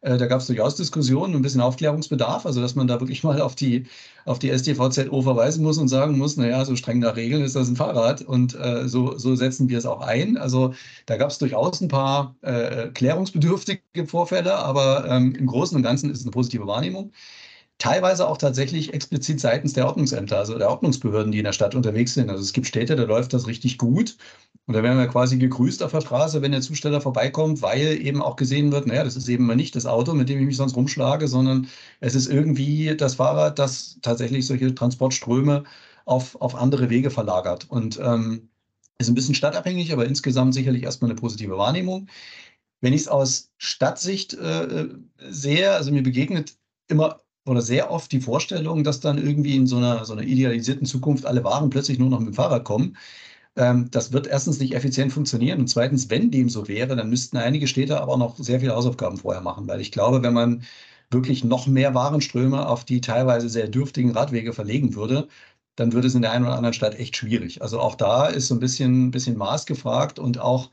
[0.00, 3.40] Äh, da gab es durchaus Diskussionen, ein bisschen Aufklärungsbedarf, also dass man da wirklich mal
[3.40, 3.86] auf die,
[4.24, 7.68] auf die STVZO verweisen muss und sagen muss, naja, so streng nach Regeln ist das
[7.68, 10.36] ein Fahrrad und äh, so, so setzen wir es auch ein.
[10.36, 10.74] Also
[11.06, 16.10] da gab es durchaus ein paar äh, klärungsbedürftige Vorfälle, aber ähm, im Großen und Ganzen
[16.10, 17.12] ist es eine positive Wahrnehmung
[17.78, 22.14] teilweise auch tatsächlich explizit seitens der Ordnungsämter, also der Ordnungsbehörden, die in der Stadt unterwegs
[22.14, 22.30] sind.
[22.30, 24.16] Also es gibt Städte, da läuft das richtig gut.
[24.66, 28.22] Und da werden wir quasi gegrüßt auf der Straße, wenn der Zusteller vorbeikommt, weil eben
[28.22, 30.56] auch gesehen wird, naja, das ist eben mal nicht das Auto, mit dem ich mich
[30.56, 31.68] sonst rumschlage, sondern
[32.00, 35.64] es ist irgendwie das Fahrrad, das tatsächlich solche Transportströme
[36.04, 37.66] auf, auf andere Wege verlagert.
[37.70, 38.48] Und ähm,
[38.98, 42.08] ist ein bisschen stadtabhängig, aber insgesamt sicherlich erstmal eine positive Wahrnehmung.
[42.80, 46.56] Wenn ich es aus Stadtsicht äh, sehe, also mir begegnet
[46.88, 50.86] immer oder sehr oft die Vorstellung, dass dann irgendwie in so einer, so einer idealisierten
[50.86, 52.96] Zukunft alle Waren plötzlich nur noch mit dem Fahrrad kommen.
[53.56, 57.36] Ähm, das wird erstens nicht effizient funktionieren und zweitens, wenn dem so wäre, dann müssten
[57.38, 60.62] einige Städte aber noch sehr viele Hausaufgaben vorher machen, weil ich glaube, wenn man
[61.10, 65.28] wirklich noch mehr Warenströme auf die teilweise sehr dürftigen Radwege verlegen würde,
[65.76, 67.62] dann würde es in der einen oder anderen Stadt echt schwierig.
[67.62, 70.70] Also auch da ist so ein bisschen, bisschen Maß gefragt und auch,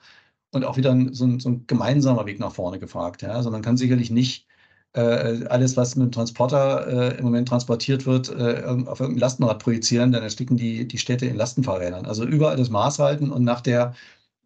[0.51, 3.21] und auch wieder so ein, so ein gemeinsamer Weg nach vorne gefragt.
[3.21, 3.31] Ja?
[3.31, 4.47] Also man kann sicherlich nicht
[4.93, 9.59] äh, alles, was mit dem Transporter äh, im Moment transportiert wird, äh, auf irgendein Lastenrad
[9.59, 12.05] projizieren, dann ersticken die, die Städte in Lastenfahrrädern.
[12.05, 13.95] Also überall das Maß halten und nach der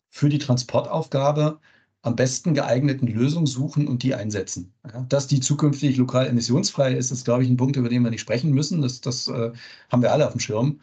[0.10, 1.60] für die Transportaufgabe
[2.02, 4.74] am besten geeigneten Lösung suchen und die einsetzen.
[4.86, 8.12] Ja, dass die zukünftig lokal emissionsfrei ist, ist, glaube ich, ein Punkt, über den wir
[8.12, 8.82] nicht sprechen müssen.
[8.82, 9.52] Das, das äh,
[9.91, 10.80] haben wir alle auf dem Schirm.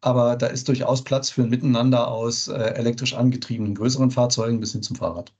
[0.00, 4.72] Aber da ist durchaus Platz für ein Miteinander aus äh, elektrisch angetriebenen größeren Fahrzeugen bis
[4.72, 5.32] hin zum Fahrrad.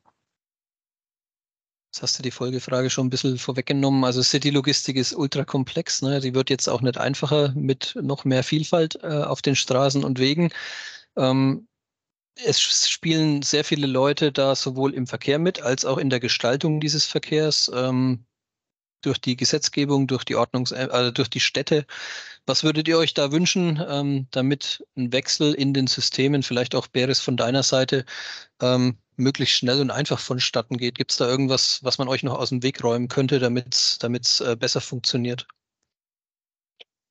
[1.99, 4.05] Jetzt hast du die Folgefrage schon ein bisschen vorweggenommen.
[4.05, 6.01] Also City-Logistik ist ultra komplex.
[6.01, 6.21] Ne?
[6.21, 10.21] Die wird jetzt auch nicht einfacher mit noch mehr Vielfalt äh, auf den Straßen und
[10.21, 10.53] Wegen.
[11.17, 11.67] Ähm,
[12.37, 16.79] es spielen sehr viele Leute da sowohl im Verkehr mit als auch in der Gestaltung
[16.79, 17.69] dieses Verkehrs.
[17.75, 18.25] Ähm,
[19.01, 21.85] durch die Gesetzgebung, durch die Ordnungs-, also durch die Städte.
[22.47, 26.87] Was würdet ihr euch da wünschen, ähm, damit ein Wechsel in den Systemen, vielleicht auch
[26.87, 28.05] Beres von deiner Seite,
[28.61, 30.97] ähm, möglichst schnell und einfach vonstatten geht?
[30.97, 34.41] Gibt es da irgendwas, was man euch noch aus dem Weg räumen könnte, damit es
[34.41, 35.47] äh, besser funktioniert?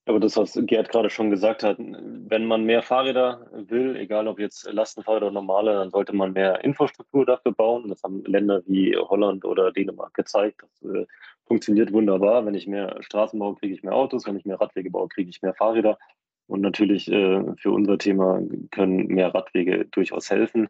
[0.08, 4.40] Aber das, was Gerd gerade schon gesagt hat, wenn man mehr Fahrräder will, egal ob
[4.40, 7.90] jetzt Lastenfahrräder oder normale, dann sollte man mehr Infrastruktur dafür bauen.
[7.90, 10.62] Das haben Länder wie Holland oder Dänemark gezeigt.
[10.62, 11.06] Das äh,
[11.46, 12.46] funktioniert wunderbar.
[12.46, 14.26] Wenn ich mehr Straßen baue, kriege ich mehr Autos.
[14.26, 15.98] Wenn ich mehr Radwege baue, kriege ich mehr Fahrräder.
[16.48, 18.42] Und natürlich äh, für unser Thema
[18.72, 20.70] können mehr Radwege durchaus helfen.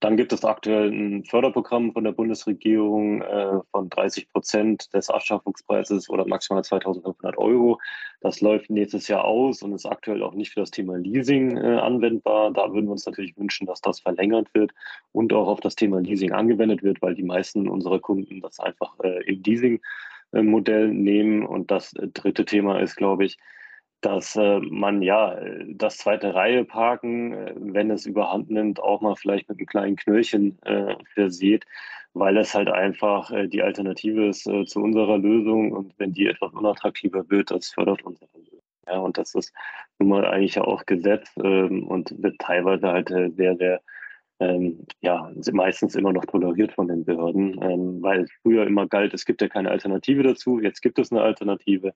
[0.00, 6.10] Dann gibt es aktuell ein Förderprogramm von der Bundesregierung äh, von 30 Prozent des Anschaffungspreises
[6.10, 7.80] oder maximal 2500 Euro.
[8.20, 11.78] Das läuft nächstes Jahr aus und ist aktuell auch nicht für das Thema Leasing äh,
[11.78, 12.52] anwendbar.
[12.52, 14.72] Da würden wir uns natürlich wünschen, dass das verlängert wird
[15.12, 18.94] und auch auf das Thema Leasing angewendet wird, weil die meisten unserer Kunden das einfach
[19.02, 21.46] äh, im Leasing-Modell nehmen.
[21.46, 23.38] Und das äh, dritte Thema ist, glaube ich,
[24.00, 25.36] dass äh, man ja
[25.68, 29.96] das zweite Reihe parken, äh, wenn es überhand nimmt, auch mal vielleicht mit einem kleinen
[29.96, 31.64] Knöllchen äh, versieht,
[32.14, 36.26] weil es halt einfach äh, die Alternative ist äh, zu unserer Lösung und wenn die
[36.26, 38.60] etwas unattraktiver wird, das fördert unsere Lösung.
[38.86, 39.52] Ja, und das ist
[39.98, 43.80] nun mal eigentlich auch Gesetz ähm, und wird teilweise halt äh, sehr, sehr
[44.38, 49.24] ähm, ja, meistens immer noch toleriert von den Behörden, ähm, weil früher immer galt, es
[49.24, 51.94] gibt ja keine Alternative dazu, jetzt gibt es eine Alternative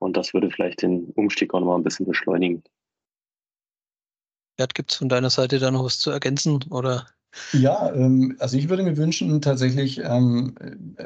[0.00, 2.62] und das würde vielleicht den Umstieg auch noch mal ein bisschen beschleunigen.
[4.56, 6.62] Gerd, gibt es von deiner Seite da noch was zu ergänzen?
[6.70, 7.06] Oder?
[7.52, 10.54] Ja, ähm, also ich würde mir wünschen, tatsächlich ähm,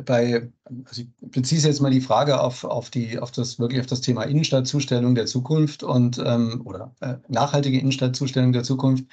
[0.06, 0.50] bei,
[0.86, 4.00] also ich beziehe jetzt mal die Frage auf, auf, die, auf das wirklich auf das
[4.00, 9.04] Thema Innenstadtzustellung der Zukunft und ähm, oder äh, nachhaltige Innenstadtzustellung der Zukunft.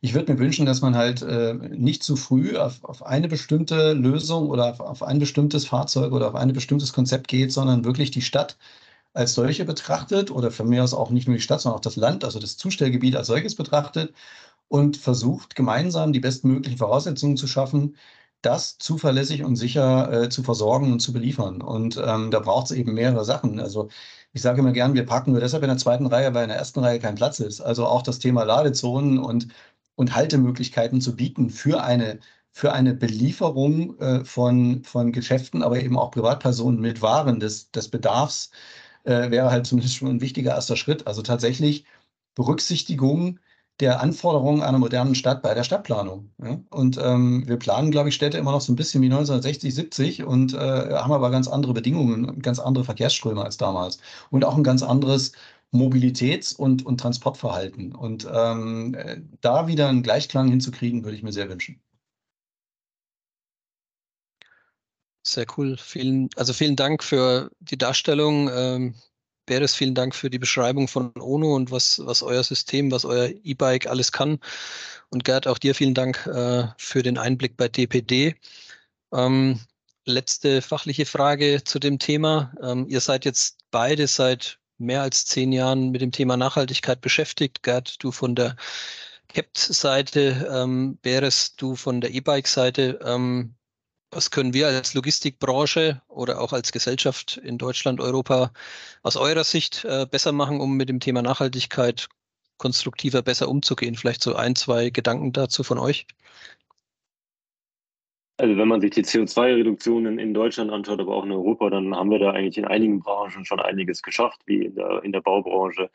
[0.00, 3.94] Ich würde mir wünschen, dass man halt äh, nicht zu früh auf, auf eine bestimmte
[3.94, 8.10] Lösung oder auf, auf ein bestimmtes Fahrzeug oder auf ein bestimmtes Konzept geht, sondern wirklich
[8.10, 8.58] die Stadt
[9.14, 11.96] als solche betrachtet oder von mir aus auch nicht nur die Stadt, sondern auch das
[11.96, 14.14] Land, also das Zustellgebiet als solches betrachtet
[14.68, 17.96] und versucht gemeinsam die bestmöglichen Voraussetzungen zu schaffen,
[18.42, 21.60] das zuverlässig und sicher äh, zu versorgen und zu beliefern.
[21.62, 23.58] Und ähm, da braucht es eben mehrere Sachen.
[23.60, 23.88] Also
[24.32, 26.58] ich sage immer gern, wir parken nur deshalb in der zweiten Reihe, weil in der
[26.58, 27.60] ersten Reihe kein Platz ist.
[27.60, 29.48] Also auch das Thema Ladezonen und,
[29.96, 32.20] und Haltemöglichkeiten zu bieten für eine,
[32.52, 37.88] für eine Belieferung äh, von, von Geschäften, aber eben auch Privatpersonen mit Waren des, des
[37.88, 38.50] Bedarfs
[39.08, 41.06] äh, wäre halt zumindest schon ein wichtiger erster Schritt.
[41.06, 41.84] Also tatsächlich
[42.34, 43.40] Berücksichtigung
[43.80, 46.30] der Anforderungen einer modernen Stadt bei der Stadtplanung.
[46.42, 46.60] Ja?
[46.70, 50.24] Und ähm, wir planen, glaube ich, Städte immer noch so ein bisschen wie 1960, 70
[50.24, 53.98] und äh, haben aber ganz andere Bedingungen, ganz andere Verkehrsströme als damals
[54.30, 55.32] und auch ein ganz anderes
[55.72, 57.94] Mobilitäts- und, und Transportverhalten.
[57.94, 61.80] Und ähm, äh, da wieder einen Gleichklang hinzukriegen, würde ich mir sehr wünschen.
[65.28, 65.76] Sehr cool.
[65.76, 68.48] Vielen, also vielen Dank für die Darstellung.
[68.50, 68.94] Ähm,
[69.44, 73.30] Beres, vielen Dank für die Beschreibung von ONO und was, was euer System, was euer
[73.44, 74.40] E-Bike alles kann.
[75.10, 78.36] Und Gerd, auch dir vielen Dank äh, für den Einblick bei DPD.
[79.12, 79.60] Ähm,
[80.06, 82.52] letzte fachliche Frage zu dem Thema.
[82.62, 87.62] Ähm, ihr seid jetzt beide seit mehr als zehn Jahren mit dem Thema Nachhaltigkeit beschäftigt.
[87.62, 88.56] Gerd, du von der
[89.28, 92.98] CAPT-Seite, ähm, Beres, du von der E-Bike-Seite.
[93.04, 93.54] Ähm,
[94.10, 98.52] was können wir als Logistikbranche oder auch als Gesellschaft in Deutschland, Europa
[99.02, 102.08] aus eurer Sicht äh, besser machen, um mit dem Thema Nachhaltigkeit
[102.56, 103.94] konstruktiver besser umzugehen?
[103.94, 106.06] Vielleicht so ein, zwei Gedanken dazu von euch.
[108.40, 112.10] Also wenn man sich die CO2-Reduktionen in Deutschland anschaut, aber auch in Europa, dann haben
[112.10, 115.90] wir da eigentlich in einigen Branchen schon einiges geschafft, wie in der, in der Baubranche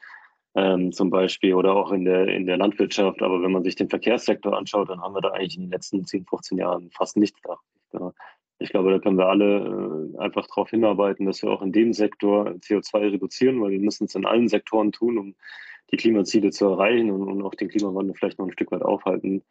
[0.56, 3.22] ähm, zum Beispiel oder auch in der, in der Landwirtschaft.
[3.22, 6.06] Aber wenn man sich den Verkehrssektor anschaut, dann haben wir da eigentlich in den letzten
[6.06, 7.40] 10, 15 Jahren fast nichts
[7.92, 8.14] da
[8.64, 11.94] ich glaube, da können wir alle äh, einfach darauf hinarbeiten, dass wir auch in dem
[11.94, 15.36] Sektor CO2 reduzieren, weil wir müssen es in allen Sektoren tun, um
[15.92, 19.44] die Klimaziele zu erreichen und, und auch den Klimawandel vielleicht noch ein Stück weit aufhalten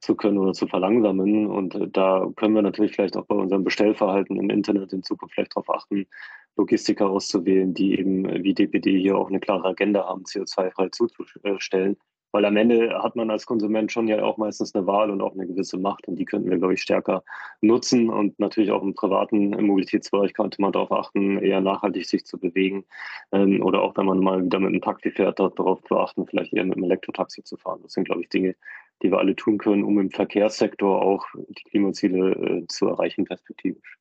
[0.00, 1.46] zu können oder zu verlangsamen.
[1.46, 5.34] Und äh, da können wir natürlich vielleicht auch bei unserem Bestellverhalten im Internet in Zukunft
[5.34, 6.06] vielleicht darauf achten,
[6.56, 11.96] Logistiker auszuwählen, die eben wie DPD hier auch eine klare Agenda haben, CO2-frei zuzustellen.
[12.32, 15.32] Weil am Ende hat man als Konsument schon ja auch meistens eine Wahl und auch
[15.32, 17.24] eine gewisse Macht und die könnten wir, glaube ich, stärker
[17.62, 18.10] nutzen.
[18.10, 22.84] Und natürlich auch im privaten Mobilitätsbereich könnte man darauf achten, eher nachhaltig sich zu bewegen.
[23.32, 26.52] Ähm, oder auch wenn man mal wieder mit einem Taxi fährt, darauf zu achten, vielleicht
[26.52, 27.80] eher mit einem Elektrotaxi zu fahren.
[27.82, 28.54] Das sind, glaube ich, Dinge,
[29.02, 33.98] die wir alle tun können, um im Verkehrssektor auch die Klimaziele äh, zu erreichen, perspektivisch.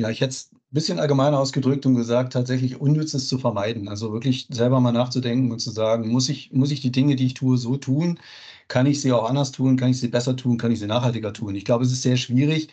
[0.00, 3.88] Ja, ich hätte es ein bisschen allgemeiner ausgedrückt und gesagt, tatsächlich Unnützes zu vermeiden.
[3.88, 7.26] Also wirklich selber mal nachzudenken und zu sagen, muss ich, muss ich die Dinge, die
[7.26, 8.20] ich tue, so tun?
[8.68, 9.76] Kann ich sie auch anders tun?
[9.76, 10.56] Kann ich sie besser tun?
[10.56, 11.54] Kann ich sie nachhaltiger tun?
[11.56, 12.68] Ich glaube, es ist sehr schwierig,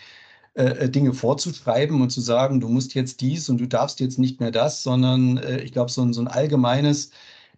[0.55, 4.19] äh, äh Dinge vorzuschreiben und zu sagen, du musst jetzt dies und du darfst jetzt
[4.19, 7.11] nicht mehr das, sondern äh, ich glaube, so ein, so ein allgemeines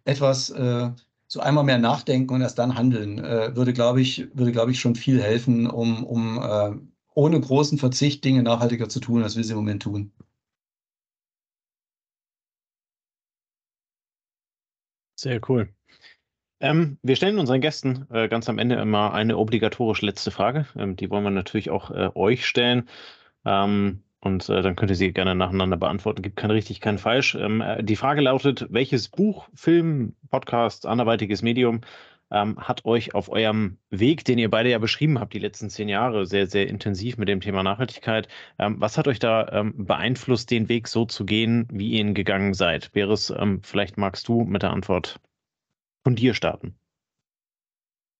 [0.06, 0.48] etwas,
[1.28, 4.96] so einmal mehr nachdenken und erst dann handeln, würde, glaube ich, würde, glaube ich, schon
[4.96, 6.40] viel helfen, um, um
[7.18, 10.12] ohne großen Verzicht Dinge nachhaltiger zu tun, als wir sie im Moment tun.
[15.20, 15.74] Sehr cool.
[16.60, 20.68] Ähm, wir stellen unseren Gästen äh, ganz am Ende immer eine obligatorische letzte Frage.
[20.76, 22.88] Ähm, die wollen wir natürlich auch äh, euch stellen.
[23.46, 26.22] Ähm, und äh, dann könnt ihr sie gerne nacheinander beantworten.
[26.22, 27.34] Gibt kein richtig, kein falsch.
[27.34, 31.82] Ähm, äh, die Frage lautet: Welches Buch, Film, Podcast, anderweitiges Medium
[32.32, 35.90] ähm, hat euch auf eurem Weg, den ihr beide ja beschrieben habt, die letzten zehn
[35.90, 38.28] Jahre, sehr, sehr intensiv mit dem Thema Nachhaltigkeit,
[38.60, 42.14] ähm, was hat euch da ähm, beeinflusst, den Weg so zu gehen, wie ihr ihn
[42.14, 42.92] gegangen seid?
[42.92, 45.20] Beres, ähm, vielleicht magst du mit der Antwort
[46.04, 46.78] von dir starten.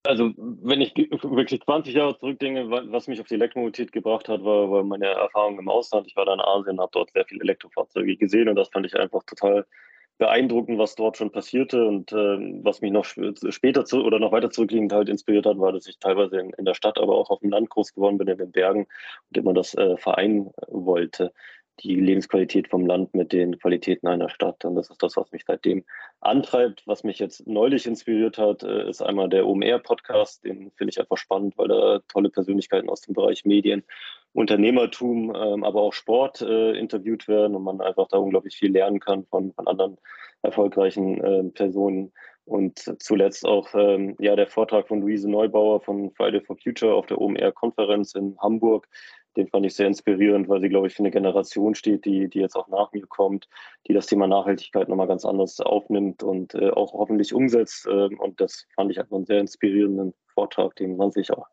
[0.04, 4.72] Also, wenn ich wirklich 20 Jahre zurückdenke, was mich auf die Elektromobilität gebracht hat, war,
[4.72, 6.08] war meine Erfahrung im Ausland.
[6.08, 8.96] Ich war da in Asien, habe dort sehr viele Elektrofahrzeuge gesehen und das fand ich
[8.96, 9.66] einfach total
[10.18, 14.50] beeindruckend, was dort schon passierte und äh, was mich noch später zu, oder noch weiter
[14.50, 17.40] zurückliegend halt inspiriert hat, war, dass ich teilweise in, in, der Stadt, aber auch auf
[17.40, 18.88] dem Land groß geworden bin, in den Bergen
[19.30, 21.32] und immer das äh, vereinen wollte
[21.82, 24.66] die Lebensqualität vom Land mit den Qualitäten einer Stadt.
[24.66, 25.86] Und das ist das, was mich seitdem
[26.22, 26.84] antreibt.
[26.88, 30.44] Was mich jetzt neulich inspiriert hat, äh, ist einmal der OMR-Podcast.
[30.44, 33.84] Den finde ich einfach spannend, weil da tolle Persönlichkeiten aus dem Bereich Medien,
[34.38, 39.00] Unternehmertum, ähm, aber auch Sport äh, interviewt werden und man einfach da unglaublich viel lernen
[39.00, 39.98] kann von, von anderen
[40.44, 42.14] erfolgreichen äh, Personen.
[42.46, 47.08] Und zuletzt auch ähm, ja, der Vortrag von Luise Neubauer von Friday for Future auf
[47.08, 48.88] der OMR-Konferenz in Hamburg,
[49.38, 52.40] den fand ich sehr inspirierend, weil sie, glaube ich, für eine Generation steht, die, die
[52.40, 53.50] jetzt auch nach mir kommt,
[53.88, 57.88] die das Thema Nachhaltigkeit nochmal ganz anders aufnimmt und äh, auch hoffentlich umsetzt.
[57.88, 61.48] Äh, und das fand ich einfach einen sehr inspirierenden Vortrag, den man sich auch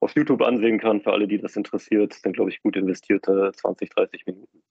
[0.00, 1.00] auf YouTube ansehen kann.
[1.00, 4.62] Für alle, die das interessiert, sind, glaube ich, gut investierte 20, 30 Minuten.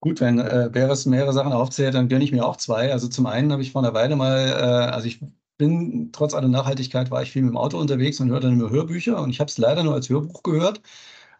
[0.00, 2.92] Gut, wenn äh, Beres mehrere Sachen aufzählt, dann gönne ich mir auch zwei.
[2.92, 5.20] Also zum einen habe ich vor einer Weile mal, äh, also ich
[5.58, 9.20] bin, trotz aller Nachhaltigkeit, war ich viel mit dem Auto unterwegs und hörte immer Hörbücher.
[9.20, 10.80] Und ich habe es leider nur als Hörbuch gehört.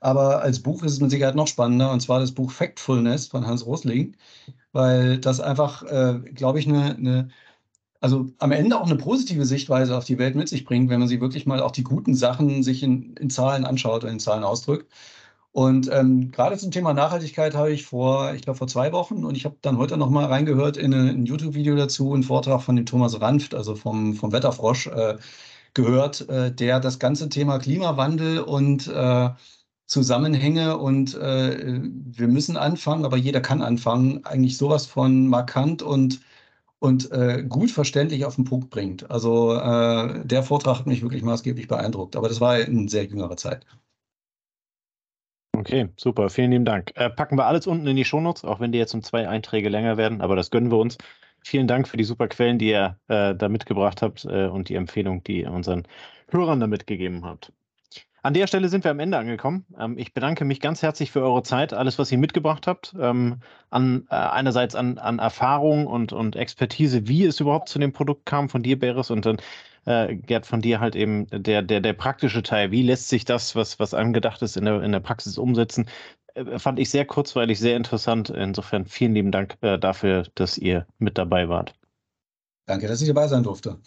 [0.01, 1.93] Aber als Buch ist es mit Sicherheit noch spannender.
[1.93, 4.17] Und zwar das Buch Factfulness von Hans Rosling.
[4.73, 7.29] Weil das einfach, äh, glaube ich, eine, eine,
[8.01, 11.09] also am Ende auch eine positive Sichtweise auf die Welt mit sich bringt, wenn man
[11.09, 14.45] sie wirklich mal auch die guten Sachen sich in, in Zahlen anschaut und in Zahlen
[14.45, 14.91] ausdrückt.
[15.53, 19.37] Und ähm, gerade zum Thema Nachhaltigkeit habe ich vor, ich glaube, vor zwei Wochen und
[19.37, 22.85] ich habe dann heute noch mal reingehört in ein, YouTube-Video dazu, einen Vortrag von dem
[22.85, 25.17] Thomas Ranft, also vom, vom Wetterfrosch, äh,
[25.73, 29.31] gehört, äh, der das ganze Thema Klimawandel und äh,
[29.87, 36.21] Zusammenhänge und äh, wir müssen anfangen, aber jeder kann anfangen, eigentlich sowas von markant und,
[36.79, 39.11] und äh, gut verständlich auf den Punkt bringt.
[39.11, 43.37] Also äh, der Vortrag hat mich wirklich maßgeblich beeindruckt, aber das war in sehr jüngerer
[43.37, 43.65] Zeit.
[45.57, 46.29] Okay, super.
[46.29, 46.93] Vielen lieben Dank.
[46.97, 49.71] Äh, packen wir alles unten in die Shownotes, auch wenn die jetzt um zwei Einträge
[49.71, 50.99] länger werden, aber das gönnen wir uns.
[51.43, 54.75] Vielen Dank für die super Quellen, die ihr äh, da mitgebracht habt äh, und die
[54.75, 55.87] Empfehlung, die ihr unseren
[56.29, 57.53] Hörern da mitgegeben habt.
[58.27, 59.65] An der Stelle sind wir am Ende angekommen.
[59.79, 62.93] Ähm, ich bedanke mich ganz herzlich für eure Zeit, alles, was ihr mitgebracht habt.
[62.99, 63.39] Ähm,
[63.71, 68.27] an, äh, einerseits an, an Erfahrung und, und Expertise, wie es überhaupt zu dem Produkt
[68.27, 69.37] kam von dir, Beres, und dann
[69.85, 72.73] äh, Gerd, von dir halt eben der, der, der praktische Teil.
[72.73, 75.89] Wie lässt sich das, was, was angedacht ist, in der, in der Praxis umsetzen?
[76.35, 78.31] Äh, fand ich sehr kurzweilig, sehr interessant.
[78.31, 81.77] Insofern vielen lieben Dank äh, dafür, dass ihr mit dabei wart.
[82.67, 83.79] Danke, dass ich dabei sein durfte.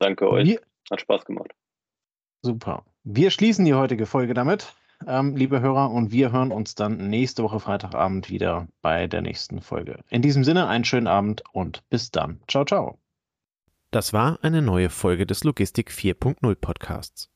[0.00, 0.58] Danke euch.
[0.90, 1.52] Hat Spaß gemacht.
[2.42, 2.84] Super.
[3.08, 4.74] Wir schließen die heutige Folge damit,
[5.06, 9.60] ähm, liebe Hörer, und wir hören uns dann nächste Woche Freitagabend wieder bei der nächsten
[9.60, 10.00] Folge.
[10.10, 12.40] In diesem Sinne, einen schönen Abend und bis dann.
[12.48, 12.98] Ciao, ciao.
[13.92, 17.30] Das war eine neue Folge des Logistik 4.0 Podcasts.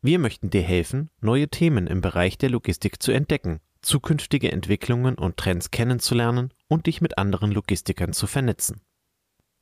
[0.00, 5.36] Wir möchten dir helfen, neue Themen im Bereich der Logistik zu entdecken, zukünftige Entwicklungen und
[5.36, 8.80] Trends kennenzulernen und dich mit anderen Logistikern zu vernetzen.